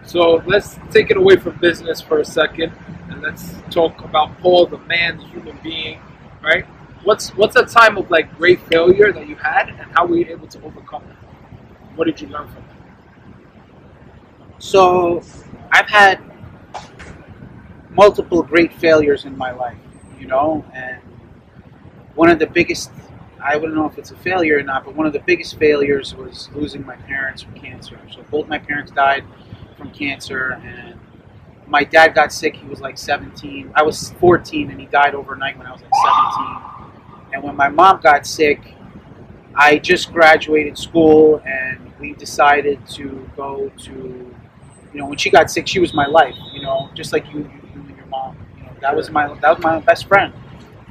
So 0.05 0.43
let's 0.47 0.79
take 0.91 1.11
it 1.11 1.17
away 1.17 1.37
from 1.37 1.57
business 1.57 2.01
for 2.01 2.19
a 2.21 2.25
second 2.25 2.73
and 3.09 3.23
let's 3.23 3.55
talk 3.71 4.05
about 4.05 4.39
Paul, 4.41 4.67
the 4.67 4.79
man, 4.79 5.17
the 5.17 5.25
human 5.25 5.59
being, 5.63 6.01
right? 6.43 6.65
What's 7.05 7.31
what's 7.31 7.57
a 7.57 7.65
time 7.65 7.97
of 7.97 8.11
like 8.11 8.35
great 8.37 8.61
failure 8.63 9.13
that 9.13 9.27
you 9.29 9.37
had 9.37 9.69
and 9.69 9.91
how 9.95 10.07
were 10.07 10.17
you 10.17 10.27
able 10.27 10.47
to 10.49 10.63
overcome 10.63 11.03
it? 11.05 11.17
What 11.97 12.05
did 12.05 12.21
you 12.21 12.29
learn 12.29 12.49
from 12.49 12.59
it? 12.59 12.71
So 14.59 15.23
I've 15.73 15.89
had 15.89 16.21
multiple 17.91 18.43
great 18.43 18.73
failures 18.75 19.25
in 19.25 19.37
my 19.37 19.53
life, 19.53 19.79
you 20.19 20.27
know, 20.27 20.65
and 20.75 21.01
one 22.15 22.29
of 22.29 22.39
the 22.39 22.47
biggest 22.47 22.91
I 23.45 23.57
wouldn't 23.57 23.75
know 23.75 23.87
if 23.87 23.99
it's 23.99 24.11
a 24.11 24.17
failure 24.17 24.59
or 24.59 24.63
not, 24.63 24.85
but 24.85 24.95
one 24.95 25.07
of 25.07 25.13
the 25.13 25.21
biggest 25.21 25.59
failures 25.59 26.15
was 26.15 26.49
losing 26.55 26.85
my 26.87 26.97
parents 26.97 27.43
from 27.43 27.55
cancer. 27.55 28.01
So 28.11 28.23
both 28.31 28.49
my 28.49 28.59
parents 28.59 28.91
died 28.91 29.25
from 29.77 29.91
cancer 29.91 30.61
and 30.65 30.99
my 31.67 31.85
dad 31.85 32.15
got 32.15 32.33
sick, 32.33 32.57
he 32.57 32.67
was 32.67 32.81
like 32.81 32.99
17. 32.99 33.73
I 33.75 33.83
was 33.83 34.13
14 34.21 34.71
and 34.71 34.81
he 34.81 34.87
died 34.87 35.15
overnight 35.15 35.59
when 35.59 35.67
I 35.67 35.73
was 35.73 35.83
like 35.83 35.91
17. 35.95 37.33
And 37.35 37.43
when 37.43 37.57
my 37.57 37.69
mom 37.69 38.01
got 38.01 38.27
sick, 38.27 38.61
I 39.55 39.79
just 39.79 40.13
graduated 40.13 40.79
school 40.79 41.43
and 41.45 41.93
we 42.01 42.15
decided 42.15 42.87
to 42.91 43.31
go 43.37 43.71
to 43.85 44.35
you 44.95 45.01
know, 45.01 45.07
when 45.07 45.19
she 45.19 45.29
got 45.29 45.51
sick, 45.51 45.67
she 45.67 45.81
was 45.81 45.93
my 45.93 46.07
life. 46.07 46.37
You 46.53 46.63
know, 46.63 46.89
just 46.95 47.13
like 47.13 47.27
you, 47.33 47.41
you, 47.41 47.61
you 47.75 47.81
and 47.81 47.97
your 47.97 48.07
mom. 48.07 48.37
You 48.57 48.63
know, 48.63 48.73
that 48.81 48.95
was 48.95 49.11
my 49.11 49.27
that 49.41 49.57
was 49.57 49.59
my 49.63 49.81
best 49.81 50.07
friend. 50.07 50.33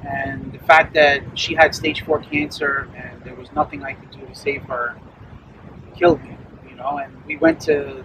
And 0.05 0.51
the 0.51 0.59
fact 0.59 0.93
that 0.95 1.21
she 1.37 1.55
had 1.55 1.73
stage 1.73 2.03
four 2.03 2.19
cancer 2.19 2.89
and 2.95 3.23
there 3.23 3.35
was 3.35 3.51
nothing 3.53 3.83
I 3.83 3.93
could 3.93 4.11
do 4.11 4.25
to 4.25 4.35
save 4.35 4.63
her 4.63 4.95
killed 5.95 6.21
me. 6.23 6.37
You 6.69 6.75
know, 6.75 6.97
and 6.97 7.23
we 7.25 7.37
went 7.37 7.61
to 7.61 8.03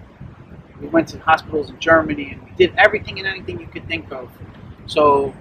we 0.81 0.88
went 0.88 1.09
to 1.09 1.19
hospitals 1.19 1.71
in 1.71 1.78
Germany 1.81 2.31
and 2.33 2.43
we 2.45 2.50
did 2.57 2.73
everything 2.76 3.19
and 3.19 3.26
anything 3.26 3.61
you 3.61 3.67
could 3.67 3.87
think 3.88 4.12
of. 4.12 4.31
So, 4.87 5.35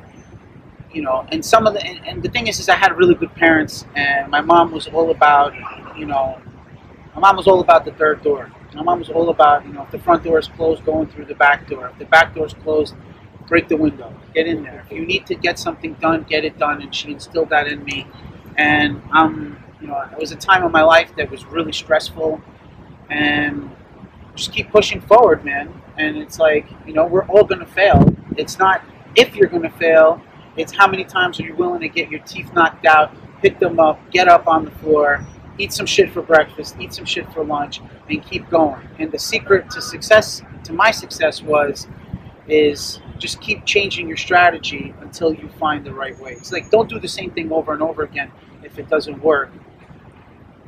you 0.92 1.02
know, 1.02 1.28
and 1.32 1.44
some 1.44 1.68
of 1.68 1.74
the 1.74 1.86
and, 1.86 2.06
and 2.08 2.24
the 2.24 2.30
thing 2.30 2.48
is, 2.48 2.60
is 2.60 2.70
I 2.70 2.76
had 2.76 2.98
really 2.98 3.16
good 3.16 3.34
parents, 3.36 3.86
and 3.96 4.30
my 4.30 4.42
mom 4.42 4.72
was 4.72 4.88
all 4.88 5.12
about, 5.12 5.54
you 5.98 6.06
know, 6.06 6.42
my 7.16 7.22
mom 7.22 7.38
was 7.38 7.48
all 7.48 7.62
about 7.62 7.86
the 7.86 7.92
third 7.92 8.24
door. 8.24 8.52
My 8.74 8.84
mom 8.84 9.00
was 9.00 9.10
all 9.10 9.30
about, 9.30 9.66
you 9.66 9.74
know, 9.74 9.84
if 9.84 9.92
the 9.92 10.00
front 10.00 10.24
door 10.24 10.38
is 10.38 10.48
closed, 10.48 10.86
going 10.86 11.08
through 11.08 11.26
the 11.26 11.36
back 11.36 11.68
door. 11.68 11.90
If 11.90 11.98
the 11.98 12.06
back 12.06 12.36
door 12.36 12.46
is 12.46 12.54
closed, 12.54 12.96
break 13.48 13.68
the 13.68 13.78
window, 13.78 14.14
get 14.34 14.48
in 14.48 14.64
there. 14.64 14.84
If 14.86 14.92
you 14.92 15.06
need 15.06 15.26
to 15.28 15.36
get 15.36 15.58
something 15.58 15.94
done, 15.96 16.24
get 16.24 16.46
it 16.46 16.58
done. 16.58 16.82
And 16.82 16.94
she 16.94 17.12
instilled 17.12 17.50
that 17.50 17.68
in 17.68 17.84
me. 17.86 18.08
And 18.58 19.02
um, 19.12 19.58
you 19.82 19.88
know, 19.88 20.00
it 20.00 20.18
was 20.18 20.32
a 20.32 20.36
time 20.36 20.64
of 20.64 20.72
my 20.72 20.82
life 20.82 21.12
that 21.18 21.30
was 21.30 21.46
really 21.46 21.72
stressful, 21.72 22.42
and 23.10 23.70
just 24.36 24.52
keep 24.52 24.70
pushing 24.70 25.02
forward, 25.02 25.46
man. 25.46 25.74
And 25.98 26.18
it's 26.18 26.40
like, 26.40 26.68
you 26.86 26.94
know, 26.94 27.06
we're 27.06 27.26
all 27.26 27.44
gonna 27.44 27.66
fail. 27.66 28.14
It's 28.38 28.58
not 28.60 28.84
if 29.16 29.36
you're 29.36 29.50
gonna 29.50 29.70
fail. 29.70 30.22
It's 30.58 30.76
how 30.76 30.88
many 30.88 31.04
times 31.04 31.40
are 31.40 31.44
you 31.44 31.56
willing 31.56 31.82
to 31.82 31.90
get 31.90 32.10
your 32.10 32.20
teeth 32.22 32.52
knocked 32.54 32.86
out, 32.86 33.16
pick 33.42 33.60
them 33.60 33.80
up, 33.80 34.00
get 34.12 34.28
up 34.28 34.48
on 34.48 34.66
the 34.66 34.72
floor, 34.72 35.26
eat 35.60 35.72
some 35.72 35.86
shit 35.86 36.12
for 36.12 36.24
breakfast, 36.24 36.76
eat 36.80 36.94
some 36.94 37.06
shit 37.06 37.32
for 37.32 37.44
lunch, 37.44 37.80
and 38.10 38.24
keep 38.26 38.50
going. 38.50 38.88
And 38.98 39.12
the 39.12 39.20
secret 39.20 39.70
to 39.72 39.82
success, 39.82 40.42
to 40.64 40.74
my 40.74 40.90
success, 40.92 41.42
was 41.44 41.88
is 42.48 43.00
just 43.20 43.42
keep 43.42 43.66
changing 43.66 44.08
your 44.08 44.18
strategy 44.18 44.94
until 45.02 45.34
you 45.34 45.50
find 45.60 45.86
the 45.86 45.94
right 45.94 46.18
way. 46.20 46.32
It's 46.34 46.52
like 46.52 46.70
don't 46.70 46.90
do 46.90 47.00
the 47.00 47.08
same 47.08 47.32
thing 47.32 47.52
over 47.52 47.74
and 47.74 47.82
over 47.82 48.04
again 48.04 48.32
if 48.64 48.80
it 48.80 48.90
doesn't 48.90 49.22
work. 49.22 49.52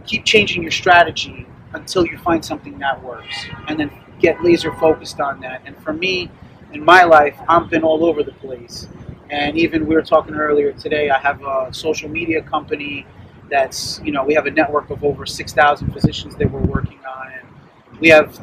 Keep 0.06 0.26
changing 0.26 0.62
your 0.62 0.72
strategy 0.72 1.46
until 1.74 2.06
you 2.06 2.18
find 2.18 2.44
something 2.44 2.80
that 2.80 3.04
works, 3.04 3.46
and 3.68 3.80
then 3.80 3.92
get 4.20 4.44
laser 4.44 4.74
focused 4.74 5.20
on 5.20 5.40
that. 5.42 5.62
And 5.66 5.78
for 5.78 5.94
me, 5.94 6.32
in 6.74 6.84
my 6.84 7.04
life, 7.04 7.38
I've 7.48 7.70
been 7.70 7.84
all 7.84 8.06
over 8.06 8.24
the 8.24 8.32
place. 8.34 8.88
And 9.30 9.58
even 9.58 9.88
we 9.88 9.96
were 9.96 10.02
talking 10.02 10.34
earlier 10.34 10.72
today, 10.74 11.10
I 11.10 11.20
have 11.20 11.44
a 11.44 11.70
social 11.72 12.10
media 12.10 12.42
company 12.42 13.06
that's, 13.50 14.02
you 14.04 14.12
know, 14.12 14.24
we 14.24 14.34
have 14.34 14.46
a 14.46 14.52
network 14.52 14.90
of 14.90 15.04
over 15.04 15.26
6,000 15.26 15.92
physicians 15.92 16.36
that 16.38 16.52
we're 16.52 16.62
working 16.62 17.00
on. 17.06 17.32
And 17.32 18.00
we 18.00 18.10
have 18.10 18.40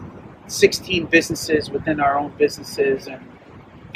16 0.47 1.07
businesses 1.07 1.71
within 1.71 2.01
our 2.01 2.19
own 2.19 2.33
businesses. 2.39 3.09
And 3.09 3.21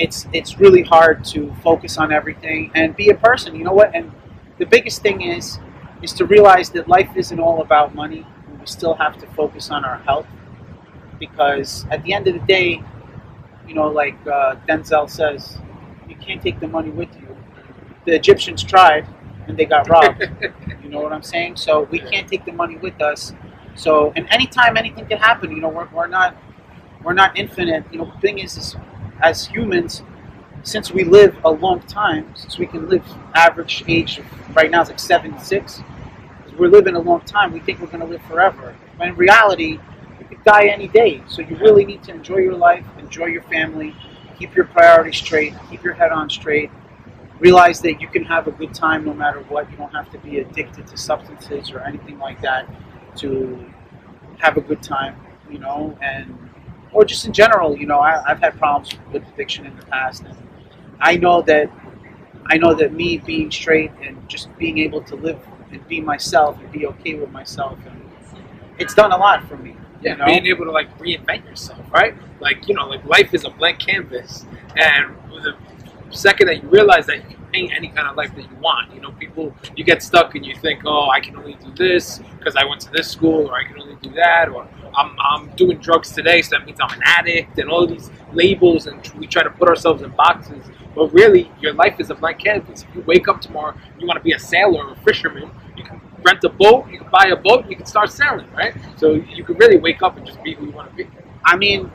it's, 0.00 0.26
it's 0.32 0.58
really 0.58 0.82
hard 0.82 1.24
to 1.26 1.54
focus 1.62 1.98
on 1.98 2.10
everything 2.10 2.70
and 2.74 2.96
be 2.96 3.10
a 3.10 3.14
person. 3.14 3.54
You 3.54 3.64
know 3.64 3.72
what? 3.72 3.94
And 3.94 4.10
the 4.58 4.64
biggest 4.64 5.02
thing 5.02 5.20
is, 5.20 5.58
is 6.02 6.12
to 6.14 6.24
realize 6.24 6.70
that 6.70 6.88
life 6.88 7.10
isn't 7.16 7.38
all 7.38 7.60
about 7.60 7.94
money. 7.94 8.26
We 8.58 8.66
still 8.66 8.94
have 8.94 9.18
to 9.18 9.26
focus 9.28 9.70
on 9.70 9.84
our 9.84 9.98
health 9.98 10.26
because 11.18 11.84
at 11.90 12.02
the 12.02 12.14
end 12.14 12.26
of 12.28 12.34
the 12.34 12.40
day, 12.40 12.82
you 13.68 13.74
know, 13.74 13.88
like 13.88 14.16
uh, 14.26 14.56
Denzel 14.66 15.08
says, 15.08 15.58
you 16.08 16.16
can't 16.16 16.40
take 16.40 16.58
the 16.60 16.68
money 16.68 16.90
with 16.90 17.14
you. 17.20 17.36
The 18.06 18.14
Egyptians 18.14 18.62
tried 18.62 19.06
and 19.46 19.56
they 19.58 19.66
got 19.66 19.88
robbed. 19.90 20.22
you 20.82 20.88
know 20.88 21.00
what 21.00 21.12
I'm 21.12 21.22
saying? 21.22 21.56
So 21.56 21.82
we 21.90 21.98
can't 21.98 22.26
take 22.26 22.46
the 22.46 22.52
money 22.52 22.76
with 22.76 23.00
us. 23.02 23.34
So 23.76 24.12
and 24.16 24.26
anytime 24.30 24.78
anything 24.78 25.06
can 25.06 25.18
happen, 25.18 25.50
you 25.50 25.60
know, 25.60 25.68
we're, 25.68 25.88
we're 25.88 26.06
not 26.06 26.36
we're 27.04 27.12
not 27.12 27.38
infinite. 27.38 27.84
You 27.92 27.98
know, 27.98 28.06
the 28.06 28.20
thing 28.20 28.38
is, 28.38 28.56
is 28.56 28.76
as 29.22 29.46
humans, 29.46 30.02
since 30.62 30.92
we 30.92 31.04
live 31.04 31.36
a 31.44 31.50
long 31.50 31.80
time, 31.82 32.34
since 32.36 32.58
we 32.58 32.66
can 32.66 32.88
live 32.88 33.04
average 33.34 33.82
age 33.88 34.20
right 34.54 34.70
now 34.70 34.82
is 34.82 34.88
like 34.88 34.98
76, 34.98 35.82
we're 36.58 36.68
living 36.68 36.94
a 36.94 37.00
long 37.00 37.22
time. 37.22 37.52
We 37.52 37.60
think 37.60 37.80
we're 37.80 37.86
going 37.86 38.00
to 38.00 38.06
live 38.06 38.22
forever. 38.22 38.76
But 38.98 39.08
in 39.08 39.16
reality, 39.16 39.78
you 40.18 40.26
could 40.28 40.44
die 40.44 40.66
any 40.66 40.88
day. 40.88 41.22
So 41.26 41.40
you 41.40 41.56
really 41.56 41.86
need 41.86 42.02
to 42.04 42.12
enjoy 42.12 42.38
your 42.38 42.54
life, 42.54 42.84
enjoy 42.98 43.26
your 43.26 43.42
family, 43.44 43.96
keep 44.38 44.54
your 44.54 44.66
priorities 44.66 45.16
straight, 45.16 45.54
keep 45.70 45.82
your 45.82 45.94
head 45.94 46.12
on 46.12 46.28
straight. 46.28 46.70
Realize 47.38 47.80
that 47.80 48.02
you 48.02 48.08
can 48.08 48.24
have 48.24 48.46
a 48.46 48.50
good 48.50 48.74
time 48.74 49.06
no 49.06 49.14
matter 49.14 49.40
what. 49.48 49.70
You 49.70 49.78
don't 49.78 49.94
have 49.94 50.10
to 50.12 50.18
be 50.18 50.40
addicted 50.40 50.86
to 50.88 50.96
substances 50.98 51.70
or 51.70 51.80
anything 51.80 52.18
like 52.18 52.42
that 52.42 52.68
to 53.16 53.64
have 54.38 54.58
a 54.58 54.60
good 54.60 54.82
time, 54.82 55.16
you 55.50 55.58
know, 55.58 55.96
and 56.02 56.49
or 56.92 57.04
just 57.04 57.24
in 57.26 57.32
general, 57.32 57.76
you 57.76 57.86
know, 57.86 57.98
I, 57.98 58.22
I've 58.26 58.40
had 58.40 58.58
problems 58.58 58.92
with 59.12 59.26
addiction 59.28 59.66
in 59.66 59.76
the 59.76 59.84
past, 59.86 60.22
and 60.22 60.36
I 61.00 61.16
know 61.16 61.42
that 61.42 61.70
I 62.46 62.56
know 62.56 62.74
that 62.74 62.92
me 62.92 63.18
being 63.18 63.50
straight 63.50 63.92
and 64.02 64.28
just 64.28 64.56
being 64.58 64.78
able 64.78 65.02
to 65.02 65.16
live 65.16 65.38
and 65.70 65.86
be 65.86 66.00
myself 66.00 66.58
and 66.58 66.70
be 66.72 66.86
okay 66.86 67.14
with 67.14 67.30
myself, 67.30 67.78
and 67.86 68.10
it's 68.78 68.94
done 68.94 69.12
a 69.12 69.16
lot 69.16 69.46
for 69.48 69.56
me. 69.56 69.76
Yeah, 70.02 70.12
you 70.12 70.18
know? 70.18 70.24
being 70.26 70.46
able 70.46 70.64
to 70.64 70.72
like 70.72 70.96
reinvent 70.98 71.44
yourself, 71.44 71.80
right? 71.92 72.14
Like 72.40 72.68
you 72.68 72.74
know, 72.74 72.86
like 72.86 73.04
life 73.04 73.34
is 73.34 73.44
a 73.44 73.50
blank 73.50 73.78
canvas, 73.78 74.46
and 74.76 75.14
the 75.42 75.56
second 76.10 76.48
that 76.48 76.62
you 76.62 76.68
realize 76.68 77.06
that 77.06 77.16
you 77.16 77.36
can 77.36 77.44
paint 77.52 77.72
any 77.76 77.88
kind 77.88 78.08
of 78.08 78.16
life 78.16 78.34
that 78.34 78.42
you 78.42 78.56
want, 78.60 78.92
you 78.94 79.00
know, 79.00 79.12
people 79.12 79.54
you 79.76 79.84
get 79.84 80.02
stuck 80.02 80.34
and 80.34 80.44
you 80.44 80.54
think, 80.56 80.82
oh, 80.84 81.08
I 81.10 81.20
can 81.20 81.36
only 81.36 81.54
do 81.54 81.72
this 81.74 82.20
because 82.38 82.56
I 82.56 82.64
went 82.64 82.80
to 82.82 82.90
this 82.90 83.08
school, 83.08 83.48
or 83.48 83.54
I 83.54 83.64
can 83.64 83.80
only 83.80 83.96
do 84.02 84.10
that, 84.14 84.48
or 84.48 84.66
I'm, 84.94 85.16
I'm 85.18 85.48
doing 85.56 85.78
drugs 85.78 86.12
today, 86.12 86.42
so 86.42 86.56
that 86.56 86.66
means 86.66 86.78
I'm 86.80 86.92
an 86.92 87.02
addict, 87.04 87.58
and 87.58 87.70
all 87.70 87.86
these 87.86 88.10
labels, 88.32 88.86
and 88.86 89.06
we 89.18 89.26
try 89.26 89.42
to 89.42 89.50
put 89.50 89.68
ourselves 89.68 90.02
in 90.02 90.10
boxes. 90.10 90.64
But 90.94 91.12
really, 91.12 91.50
your 91.60 91.72
life 91.72 92.00
is 92.00 92.10
a 92.10 92.14
blank 92.14 92.40
canvas. 92.40 92.84
If 92.88 92.94
you 92.94 93.02
wake 93.02 93.28
up 93.28 93.40
tomorrow, 93.40 93.76
you 93.98 94.06
want 94.06 94.18
to 94.18 94.24
be 94.24 94.32
a 94.32 94.38
sailor 94.38 94.86
or 94.86 94.92
a 94.92 94.96
fisherman, 94.96 95.50
you 95.76 95.84
can 95.84 96.00
rent 96.22 96.42
a 96.44 96.48
boat, 96.48 96.88
you 96.90 96.98
can 96.98 97.08
buy 97.10 97.30
a 97.32 97.36
boat, 97.36 97.68
you 97.68 97.76
can 97.76 97.86
start 97.86 98.10
sailing, 98.10 98.50
right? 98.52 98.74
So 98.96 99.12
you 99.12 99.44
can 99.44 99.56
really 99.56 99.78
wake 99.78 100.02
up 100.02 100.16
and 100.16 100.26
just 100.26 100.42
be 100.42 100.54
who 100.54 100.66
you 100.66 100.72
want 100.72 100.90
to 100.90 100.96
be. 100.96 101.08
I 101.44 101.56
mean, 101.56 101.90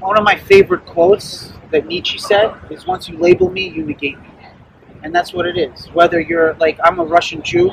one 0.00 0.18
of 0.18 0.24
my 0.24 0.36
favorite 0.36 0.86
quotes 0.86 1.52
that 1.70 1.86
Nietzsche 1.86 2.18
said 2.18 2.54
is 2.70 2.86
once 2.86 3.08
you 3.08 3.18
label 3.18 3.50
me, 3.50 3.68
you 3.68 3.84
negate 3.84 4.20
me. 4.20 4.28
And 5.02 5.14
that's 5.14 5.34
what 5.34 5.46
it 5.46 5.58
is. 5.58 5.86
Whether 5.88 6.20
you're 6.20 6.54
like, 6.54 6.78
I'm 6.82 6.98
a 6.98 7.04
Russian 7.04 7.42
Jew, 7.42 7.72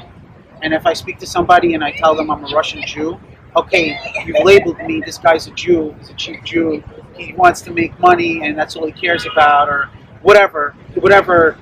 and 0.62 0.74
if 0.74 0.86
I 0.86 0.94
speak 0.94 1.18
to 1.20 1.28
somebody 1.28 1.74
and 1.76 1.84
I 1.84 1.92
tell 1.92 2.16
them 2.16 2.30
I'm 2.30 2.44
a 2.44 2.54
Russian 2.54 2.82
Jew, 2.86 3.20
okay, 3.56 3.98
you've 4.26 4.44
labeled 4.44 4.78
me, 4.80 5.02
this 5.06 5.18
guy's 5.18 5.48
a 5.48 5.52
Jew, 5.52 5.96
he's 6.00 6.10
a 6.10 6.14
cheap 6.14 6.44
Jew, 6.44 6.84
he 7.16 7.34
wants 7.34 7.62
to 7.62 7.72
make 7.72 7.98
money 8.00 8.46
and 8.46 8.58
that's 8.58 8.76
all 8.76 8.86
he 8.86 8.92
cares 8.92 9.26
about, 9.26 9.70
or 9.70 9.90
whatever, 10.22 10.76
whatever, 10.96 11.58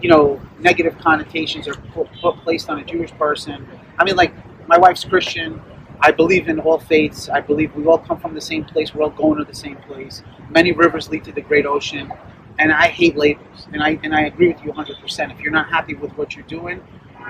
you 0.00 0.08
know, 0.08 0.40
negative 0.58 0.98
connotations 0.98 1.68
are 1.68 1.74
put, 1.74 2.08
put 2.20 2.36
placed 2.38 2.68
on 2.70 2.78
a 2.78 2.84
Jewish 2.84 3.10
person. 3.12 3.66
I 3.98 4.04
mean, 4.04 4.16
like, 4.16 4.34
my 4.66 4.78
wife's 4.78 5.04
Christian. 5.04 5.60
I 6.00 6.10
believe 6.10 6.48
in 6.48 6.58
all 6.60 6.78
faiths. 6.78 7.28
I 7.28 7.40
believe 7.40 7.74
we 7.74 7.86
all 7.86 7.98
come 7.98 8.18
from 8.18 8.34
the 8.34 8.40
same 8.40 8.64
place. 8.64 8.94
We're 8.94 9.04
all 9.04 9.10
going 9.10 9.38
to 9.38 9.44
the 9.44 9.54
same 9.54 9.76
place. 9.76 10.22
Many 10.50 10.72
rivers 10.72 11.08
lead 11.08 11.24
to 11.24 11.32
the 11.32 11.40
great 11.40 11.66
ocean, 11.66 12.12
and 12.58 12.72
I 12.72 12.88
hate 12.88 13.16
labels. 13.16 13.68
And 13.72 13.82
I 13.82 13.98
and 14.02 14.14
I 14.14 14.22
agree 14.22 14.48
with 14.48 14.60
you 14.62 14.68
100. 14.68 15.00
percent 15.00 15.32
If 15.32 15.40
you're 15.40 15.52
not 15.52 15.68
happy 15.68 15.94
with 15.94 16.12
what 16.18 16.34
you're 16.34 16.44
doing, 16.46 16.82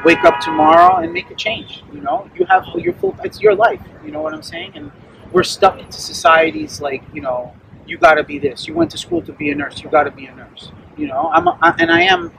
wake 0.05 0.25
up 0.25 0.41
tomorrow 0.41 0.97
and 0.97 1.13
make 1.13 1.31
a 1.31 1.35
change. 1.35 1.83
You 1.93 2.01
know, 2.01 2.31
you 2.35 2.45
have 2.47 2.67
your 2.77 2.95
full. 2.95 3.17
It's 3.25 3.41
your 3.41 3.55
life. 3.55 3.81
You 4.05 4.13
know 4.13 4.23
what 4.23 4.35
I'm 4.35 4.43
saying? 4.43 4.73
And 4.75 4.91
we're 5.33 5.43
stuck 5.43 5.79
into 5.79 6.01
societies 6.01 6.81
like 6.81 7.03
you 7.13 7.21
know, 7.21 7.53
you 7.87 7.99
got 7.99 8.15
to 8.15 8.25
be 8.25 8.39
this. 8.39 8.67
You 8.67 8.75
went 8.75 8.91
to 8.93 8.99
school 8.99 9.23
to 9.23 9.33
be 9.33 9.51
a 9.51 9.55
nurse. 9.55 9.83
You 9.83 9.91
got 9.91 10.05
to 10.05 10.11
be 10.11 10.27
a 10.27 10.35
nurse. 10.35 10.71
You 10.97 11.09
know, 11.09 11.31
I'm 11.33 11.49
a, 11.49 11.59
I, 11.61 11.75
and 11.79 11.91
I 11.91 12.03
am. 12.03 12.33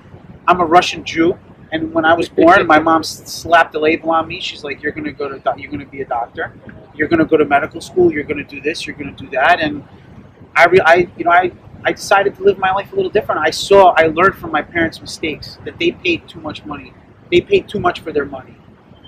I'm 0.48 0.60
a 0.62 0.66
Russian 0.66 1.04
Jew. 1.04 1.38
And 1.72 1.92
when 1.94 2.06
I 2.06 2.14
was 2.14 2.30
born, 2.30 2.66
my 2.68 2.80
mom 2.80 3.04
slapped 3.04 3.74
a 3.76 3.80
label 3.80 4.12
on 4.12 4.28
me. 4.28 4.40
She's 4.40 4.64
like, 4.64 4.82
"You're 4.82 4.92
gonna 4.92 5.12
go 5.12 5.28
to, 5.28 5.54
you're 5.58 5.72
gonna 5.72 5.86
be 5.86 6.02
a 6.02 6.06
doctor. 6.06 6.54
You're 6.96 7.08
gonna 7.08 7.26
go 7.26 7.38
to 7.38 7.46
medical 7.46 7.82
school. 7.82 8.14
You're 8.14 8.24
gonna 8.24 8.44
do 8.44 8.62
this. 8.62 8.86
You're 8.86 8.96
gonna 8.96 9.12
do 9.12 9.28
that." 9.32 9.60
And 9.60 9.84
I, 10.56 10.66
re- 10.66 10.80
I, 10.86 11.08
you 11.18 11.26
know, 11.26 11.32
I, 11.32 11.52
I 11.84 11.92
decided 11.92 12.36
to 12.36 12.44
live 12.44 12.58
my 12.58 12.72
life 12.72 12.94
a 12.94 12.96
little 12.96 13.12
different. 13.12 13.42
I 13.42 13.50
saw, 13.50 13.94
I 13.98 14.08
learned 14.08 14.36
from 14.36 14.52
my 14.52 14.62
parents' 14.62 15.02
mistakes 15.02 15.58
that 15.66 15.78
they 15.80 15.92
paid 15.92 16.28
too 16.28 16.40
much 16.40 16.66
money. 16.66 16.94
They 17.32 17.42
pay 17.42 17.62
too 17.62 17.80
much 17.80 18.02
for 18.02 18.12
their 18.12 18.26
money, 18.26 18.56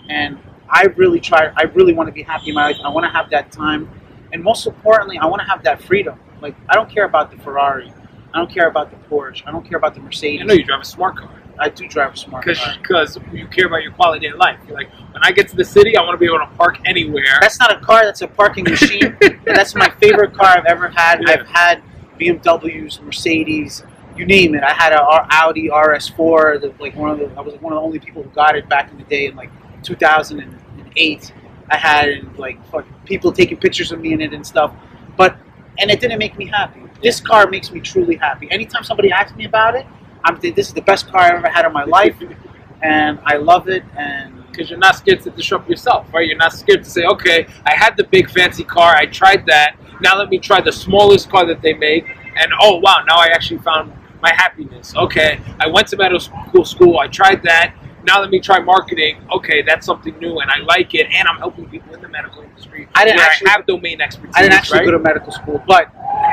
and 0.10 0.40
I 0.70 0.84
really 0.96 1.20
try. 1.20 1.52
I 1.56 1.64
really 1.64 1.94
want 1.94 2.08
to 2.08 2.14
be 2.14 2.24
happy 2.24 2.50
in 2.50 2.56
my 2.56 2.68
life. 2.68 2.78
I 2.84 2.90
want 2.90 3.06
to 3.06 3.12
have 3.12 3.30
that 3.32 3.52
time, 3.52 3.90
and 4.34 4.44
most 4.44 4.66
importantly, 4.66 5.18
I 5.18 5.26
want 5.26 5.42
to 5.42 5.48
have 5.48 5.64
that 5.64 5.82
freedom. 5.82 6.20
Like 6.42 6.56
I 6.70 6.76
don't 6.76 6.90
care 6.90 7.06
about 7.06 7.32
the 7.32 7.38
Ferrari. 7.38 7.94
I 8.34 8.40
don't 8.40 8.52
care 8.52 8.68
about 8.68 8.92
the 8.92 8.98
Porsche. 9.08 9.44
I 9.46 9.52
don't 9.52 9.68
care 9.68 9.78
about 9.78 9.96
the 9.96 10.02
Mercedes. 10.02 10.42
I 10.42 10.46
know 10.46 10.54
you 10.54 10.64
drive 10.64 10.82
a 10.82 10.86
smart 10.86 11.18
car 11.18 11.32
I 11.60 11.70
do 11.70 11.88
drive 11.88 12.14
a 12.14 12.18
smart 12.18 12.46
because 12.46 12.60
car. 12.60 12.76
because 12.82 13.20
you 13.32 13.48
care 13.48 13.68
about 13.68 13.84
your 13.84 13.92
quality 13.92 14.28
of 14.28 14.38
life. 14.38 14.60
You're 14.68 14.76
like, 14.76 14.92
when 14.92 15.24
I 15.24 15.32
get 15.32 15.48
to 15.50 15.56
the 15.56 15.66
city, 15.66 15.98
I 15.98 16.02
want 16.02 16.14
to 16.14 16.18
be 16.18 16.26
able 16.26 16.40
to 16.40 16.52
park 16.58 16.78
anywhere. 16.86 17.38
That's 17.42 17.60
not 17.60 17.76
a 17.76 17.80
car. 17.80 18.06
That's 18.06 18.22
a 18.22 18.28
parking 18.28 18.66
machine. 18.66 19.18
And 19.22 19.40
that's 19.46 19.76
my 19.76 19.90
favorite 19.90 20.34
car 20.34 20.48
I've 20.48 20.66
ever 20.66 20.90
had. 20.90 21.22
Yeah. 21.22 21.34
I've 21.34 21.48
had 21.48 21.84
BMWs, 22.20 23.02
Mercedes, 23.02 23.84
you 24.18 24.26
name 24.26 24.56
it. 24.56 24.64
I 24.64 24.74
had 24.74 24.94
a 24.94 25.02
R- 25.02 25.28
Audi 25.30 25.70
RS4. 25.70 26.62
The, 26.62 26.74
like 26.80 26.96
one 26.96 27.12
of 27.12 27.20
the, 27.20 27.32
I 27.38 27.42
was 27.42 27.56
one 27.56 27.74
of 27.74 27.78
the 27.78 27.84
only 27.84 28.00
people 28.00 28.24
who 28.24 28.30
got 28.30 28.56
it 28.56 28.68
back 28.70 28.92
in 28.92 28.98
the 28.98 29.04
day 29.04 29.26
in 29.28 29.36
like 29.36 29.50
2008. 29.84 31.34
I 31.70 31.78
had 31.78 32.38
like 32.38 32.60
people 33.06 33.32
taking 33.32 33.58
pictures 33.58 33.92
of 33.92 34.00
me 34.00 34.14
in 34.14 34.22
it 34.22 34.34
and 34.34 34.46
stuff. 34.46 34.74
But 35.16 35.38
and 35.80 35.92
it 35.92 36.00
didn't 36.00 36.20
make 36.20 36.38
me 36.38 36.48
happy. 36.48 36.82
This 37.02 37.20
car 37.20 37.48
makes 37.48 37.72
me 37.72 37.80
truly 37.80 38.16
happy. 38.16 38.48
Anytime 38.52 38.84
somebody 38.84 39.12
asks 39.12 39.36
me 39.38 39.46
about 39.46 39.76
it, 39.76 39.86
I'm 40.24 40.40
this 40.40 40.68
is 40.68 40.74
the 40.74 40.82
best 40.82 41.08
car 41.08 41.22
I've 41.22 41.36
ever 41.36 41.50
had 41.50 41.66
in 41.66 41.74
my 41.74 41.84
life, 41.84 42.16
and 42.82 43.20
I 43.26 43.38
love 43.38 43.68
it. 43.68 43.84
And 43.96 44.34
because 44.48 44.70
you're 44.70 44.80
not 44.80 44.96
scared 44.96 45.22
to 45.22 45.30
disrupt 45.30 45.70
yourself, 45.70 46.12
right? 46.14 46.26
You're 46.26 46.38
not 46.38 46.54
scared 46.54 46.84
to 46.84 46.90
say, 46.90 47.06
okay, 47.06 47.46
I 47.66 47.76
had 47.76 47.96
the 47.96 48.06
big 48.06 48.30
fancy 48.30 48.64
car, 48.64 48.96
I 48.96 49.06
tried 49.06 49.46
that. 49.46 49.76
Now 50.02 50.18
let 50.18 50.30
me 50.30 50.40
try 50.40 50.62
the 50.62 50.72
smallest 50.72 51.30
car 51.30 51.46
that 51.46 51.62
they 51.62 51.74
make, 51.74 52.06
and 52.08 52.52
oh 52.62 52.78
wow, 52.78 53.04
now 53.08 53.18
I 53.18 53.28
actually 53.28 53.60
found 53.60 53.94
my 54.22 54.32
happiness. 54.34 54.96
Okay, 54.96 55.40
I 55.60 55.68
went 55.68 55.88
to 55.90 55.98
medical 55.98 56.20
school, 56.20 56.66
school 56.66 57.00
I 57.00 57.08
tried 57.08 57.44
that. 57.44 57.74
now 58.04 58.22
let 58.22 58.30
me 58.30 58.40
try 58.40 58.60
marketing. 58.60 59.18
Okay, 59.32 59.62
that's 59.62 59.86
something 59.86 60.18
new, 60.20 60.40
and 60.40 60.50
I 60.50 60.60
like 60.60 60.96
it, 60.96 61.08
and 61.12 61.28
I'm 61.28 61.38
helping 61.38 61.68
people 61.70 61.94
in 61.94 62.02
the 62.02 62.08
medical 62.08 62.42
industry. 62.42 62.88
I 62.96 63.04
didn't 63.04 63.20
actually- 63.20 63.50
I 63.50 63.52
have 63.52 63.66
domain 63.66 64.00
expertise. 64.02 64.34
I 64.36 64.42
didn't 64.42 64.54
actually 64.54 64.80
right? 64.80 64.86
go 64.86 64.92
to 64.92 65.00
medical 65.00 65.32
school, 65.32 65.62
but 65.68 65.88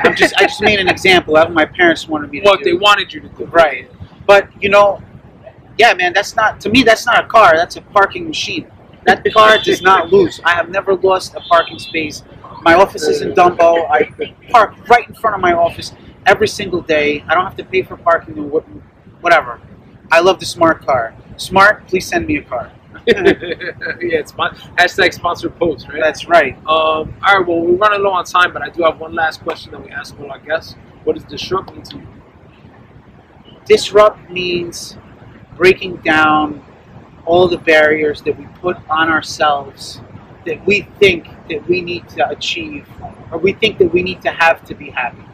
I'm 0.05 0.15
just 0.15 0.35
I 0.39 0.45
just 0.45 0.63
made 0.63 0.79
an 0.79 0.89
example 0.89 1.37
of 1.37 1.49
what 1.49 1.53
my 1.53 1.65
parents 1.65 2.07
wanted 2.07 2.31
me 2.31 2.41
to 2.41 2.45
what 2.45 2.61
do. 2.61 2.65
they 2.65 2.75
wanted 2.75 3.13
you 3.13 3.21
to 3.21 3.29
do. 3.29 3.47
Right. 3.47 3.91
But 4.27 4.49
you 4.63 4.69
know, 4.69 5.03
yeah, 5.77 5.95
man, 5.95 6.13
that's 6.13 6.37
not 6.37 6.61
to 6.61 6.69
me. 6.69 6.83
That's 6.83 7.07
not 7.07 7.25
a 7.25 7.27
car. 7.27 7.57
That's 7.57 7.77
a 7.77 7.83
parking 7.83 8.29
machine. 8.29 8.67
That 9.05 9.25
car 9.33 9.59
does 9.59 9.83
not 9.83 10.13
lose. 10.13 10.41
I 10.45 10.53
have 10.53 10.71
never 10.71 10.95
lost 10.95 11.35
a 11.35 11.41
parking 11.41 11.79
space. 11.79 12.23
My 12.63 12.75
office 12.75 13.03
is 13.03 13.21
in 13.21 13.33
Dumbo. 13.33 13.87
I 13.91 14.11
park 14.51 14.75
right 14.89 15.07
in 15.09 15.15
front 15.15 15.37
of 15.37 15.43
my 15.43 15.53
office 15.53 15.93
every 16.27 16.49
single 16.49 16.81
day. 16.81 17.25
I 17.29 17.35
don't 17.35 17.45
have 17.45 17.57
to 17.57 17.65
pay 17.65 17.83
for 17.83 17.97
parking 17.97 18.39
or 18.39 18.61
whatever. 19.21 19.61
I 20.11 20.21
love 20.21 20.41
the 20.41 20.47
smart 20.47 20.85
car. 20.85 21.15
Smart, 21.37 21.87
please 21.89 22.07
send 22.07 22.27
me 22.27 22.37
a 22.37 22.43
car. 22.43 22.71
yeah, 23.07 23.23
it's 23.99 24.37
my 24.37 24.49
hashtag 24.79 25.13
sponsored 25.13 25.57
post, 25.59 25.89
right? 25.89 26.01
That's 26.01 26.27
right. 26.27 26.57
Um, 26.59 26.67
all 26.67 27.39
right, 27.39 27.47
well, 27.47 27.61
we're 27.61 27.77
running 27.77 28.03
low 28.03 28.11
on 28.11 28.25
time, 28.25 28.53
but 28.53 28.63
I 28.63 28.71
do 28.71 28.83
have 28.85 28.99
one 29.01 29.15
last 29.15 29.43
question 29.43 29.73
that 29.73 29.83
we 29.83 29.91
ask 29.91 30.19
all 30.21 30.31
our 30.31 30.39
guests. 30.39 30.77
What 31.03 31.17
does 31.17 31.25
disrupt 31.25 31.73
mean 31.73 31.83
to 31.83 31.97
you? 31.97 32.07
disrupt 33.67 34.31
means 34.31 34.97
breaking 35.57 35.97
down 35.97 36.63
all 37.25 37.49
the 37.49 37.59
barriers 37.59 38.21
that 38.23 38.39
we 38.39 38.47
put 38.61 38.77
on 38.89 39.09
ourselves 39.09 40.01
that 40.47 40.65
we 40.67 40.83
think 40.99 41.27
that 41.49 41.67
we 41.69 41.81
need 41.81 42.07
to 42.11 42.29
achieve 42.29 42.87
or 43.31 43.39
we 43.39 43.53
think 43.55 43.79
that 43.79 43.93
we 43.93 44.03
need 44.03 44.21
to 44.21 44.31
have 44.31 44.65
to 44.67 44.75
be 44.75 44.91
happy 44.91 45.25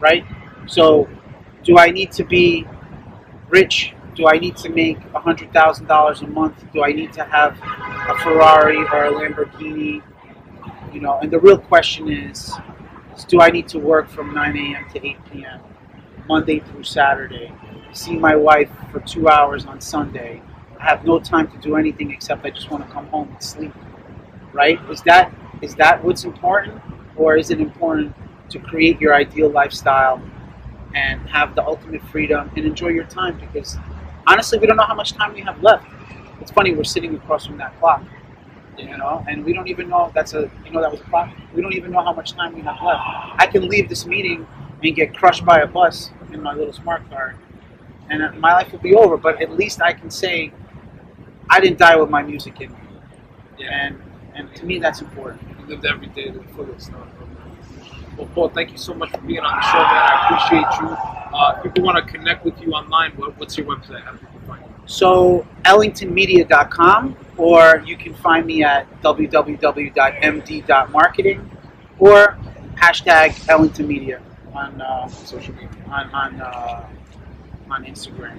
right 0.00 0.24
so 0.66 1.08
do 1.64 1.78
i 1.78 1.90
need 1.90 2.10
to 2.12 2.24
be 2.24 2.66
rich 3.48 3.94
do 4.14 4.26
i 4.28 4.38
need 4.38 4.56
to 4.56 4.68
make 4.68 4.98
a 5.14 5.20
$100000 5.20 6.22
a 6.22 6.26
month 6.28 6.64
do 6.72 6.82
i 6.84 6.92
need 6.92 7.12
to 7.12 7.24
have 7.24 7.58
a 7.62 8.18
ferrari 8.22 8.78
or 8.78 9.06
a 9.06 9.12
lamborghini 9.12 10.02
you 10.92 11.00
know 11.00 11.18
and 11.20 11.30
the 11.30 11.38
real 11.38 11.58
question 11.58 12.10
is, 12.10 12.52
is 13.16 13.24
do 13.24 13.40
i 13.40 13.48
need 13.48 13.68
to 13.68 13.78
work 13.78 14.08
from 14.08 14.34
9 14.34 14.56
a.m 14.56 14.86
to 14.92 15.06
8 15.06 15.16
p.m 15.32 15.60
Monday 16.28 16.60
through 16.60 16.84
Saturday, 16.84 17.52
see 17.92 18.16
my 18.16 18.34
wife 18.36 18.70
for 18.90 19.00
two 19.00 19.28
hours 19.28 19.66
on 19.66 19.80
Sunday. 19.80 20.42
I 20.80 20.84
have 20.84 21.04
no 21.04 21.18
time 21.20 21.50
to 21.50 21.58
do 21.58 21.76
anything 21.76 22.10
except 22.10 22.44
I 22.44 22.50
just 22.50 22.70
want 22.70 22.86
to 22.86 22.92
come 22.92 23.06
home 23.08 23.28
and 23.30 23.42
sleep. 23.42 23.74
Right? 24.52 24.78
Is 24.90 25.02
that 25.02 25.34
is 25.62 25.74
that 25.76 26.02
what's 26.04 26.24
important, 26.24 26.80
or 27.16 27.36
is 27.36 27.50
it 27.50 27.60
important 27.60 28.14
to 28.54 28.60
create 28.60 29.00
your 29.02 29.14
ideal 29.14 29.50
lifestyle 29.50 30.22
and 30.94 31.20
have 31.28 31.54
the 31.54 31.64
ultimate 31.66 32.02
freedom 32.12 32.50
and 32.56 32.66
enjoy 32.66 32.88
your 32.88 33.04
time? 33.04 33.38
Because 33.38 33.76
honestly, 34.26 34.58
we 34.58 34.66
don't 34.66 34.76
know 34.76 34.84
how 34.86 34.94
much 34.94 35.12
time 35.14 35.34
we 35.34 35.42
have 35.42 35.62
left. 35.62 35.86
It's 36.40 36.50
funny 36.52 36.74
we're 36.74 36.84
sitting 36.84 37.14
across 37.16 37.46
from 37.46 37.58
that 37.58 37.78
clock, 37.80 38.02
you 38.78 38.96
know, 38.96 39.24
and 39.28 39.44
we 39.44 39.52
don't 39.52 39.68
even 39.68 39.88
know 39.88 40.10
that's 40.14 40.34
a 40.34 40.50
you 40.64 40.70
know 40.72 40.80
that 40.82 40.90
was 40.90 41.00
a 41.00 41.04
clock. 41.04 41.30
We 41.54 41.62
don't 41.62 41.74
even 41.74 41.92
know 41.92 42.02
how 42.04 42.12
much 42.12 42.32
time 42.32 42.54
we 42.54 42.62
have 42.62 42.80
left. 42.82 43.02
I 43.38 43.46
can 43.46 43.68
leave 43.68 43.88
this 43.88 44.06
meeting 44.06 44.46
and 44.82 44.96
get 44.96 45.16
crushed 45.16 45.44
by 45.44 45.60
a 45.60 45.66
bus 45.66 46.10
in 46.32 46.42
my 46.42 46.54
little 46.54 46.72
smart 46.72 47.08
car, 47.10 47.36
and 48.10 48.22
uh, 48.22 48.32
my 48.34 48.52
life 48.54 48.72
will 48.72 48.80
be 48.80 48.94
over. 48.94 49.16
But 49.16 49.42
at 49.42 49.52
least 49.52 49.82
I 49.82 49.92
can 49.94 50.10
say 50.10 50.52
I 51.50 51.60
didn't 51.60 51.78
die 51.78 51.96
with 51.96 52.10
my 52.10 52.22
music 52.22 52.60
in 52.60 52.72
me, 52.72 52.78
Yeah, 53.58 53.86
and 53.86 54.02
and 54.34 54.54
to 54.56 54.66
me 54.66 54.78
that's 54.78 55.00
important. 55.00 55.42
you 55.60 55.66
lived 55.66 55.86
every 55.86 56.08
day 56.08 56.26
to 56.30 56.38
the 56.38 56.44
fullest. 56.54 56.92
uh, 56.92 57.23
Well, 58.16 58.28
Paul, 58.34 58.48
thank 58.50 58.70
you 58.70 58.78
so 58.78 58.94
much 58.94 59.10
for 59.10 59.20
being 59.22 59.40
on 59.40 59.56
the 59.56 59.62
show, 59.62 59.78
man. 59.78 59.88
I 59.90 60.24
appreciate 60.24 60.66
you. 60.80 60.88
Uh, 61.34 61.54
if 61.56 61.62
people 61.64 61.82
want 61.84 61.96
to 62.04 62.12
connect 62.12 62.44
with 62.44 62.60
you 62.60 62.72
online, 62.72 63.10
what, 63.12 63.36
what's 63.38 63.56
your 63.58 63.66
website? 63.66 64.02
How 64.04 64.12
do 64.12 64.18
people 64.18 64.40
find 64.46 64.62
you? 64.64 64.70
So 64.86 65.44
ellingtonmedia.com, 65.64 67.16
or 67.36 67.82
you 67.84 67.96
can 67.96 68.14
find 68.14 68.46
me 68.46 68.62
at 68.62 68.86
www.md.marketing, 69.02 71.50
or 71.98 72.38
hashtag 72.76 73.30
ellingtonmedia 73.48 74.20
on 74.54 74.80
uh, 74.80 75.08
Social 75.08 75.52
media. 75.54 75.68
on 75.90 76.08
on, 76.10 76.40
uh, 76.40 76.86
on 77.70 77.84
Instagram. 77.84 78.38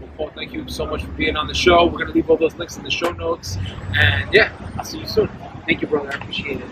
Well, 0.00 0.10
Paul, 0.16 0.30
thank 0.34 0.52
you 0.52 0.68
so 0.68 0.84
much 0.86 1.04
for 1.04 1.10
being 1.12 1.36
on 1.36 1.46
the 1.46 1.54
show. 1.54 1.84
We're 1.86 1.92
going 1.92 2.08
to 2.08 2.12
leave 2.12 2.28
all 2.28 2.36
those 2.36 2.56
links 2.56 2.76
in 2.76 2.82
the 2.82 2.90
show 2.90 3.12
notes. 3.12 3.56
And 3.94 4.28
yeah, 4.32 4.50
I'll 4.76 4.84
see 4.84 4.98
you 4.98 5.06
soon. 5.06 5.28
Thank 5.66 5.80
you, 5.82 5.86
brother. 5.86 6.10
I 6.12 6.16
appreciate 6.16 6.60
it. 6.60 6.66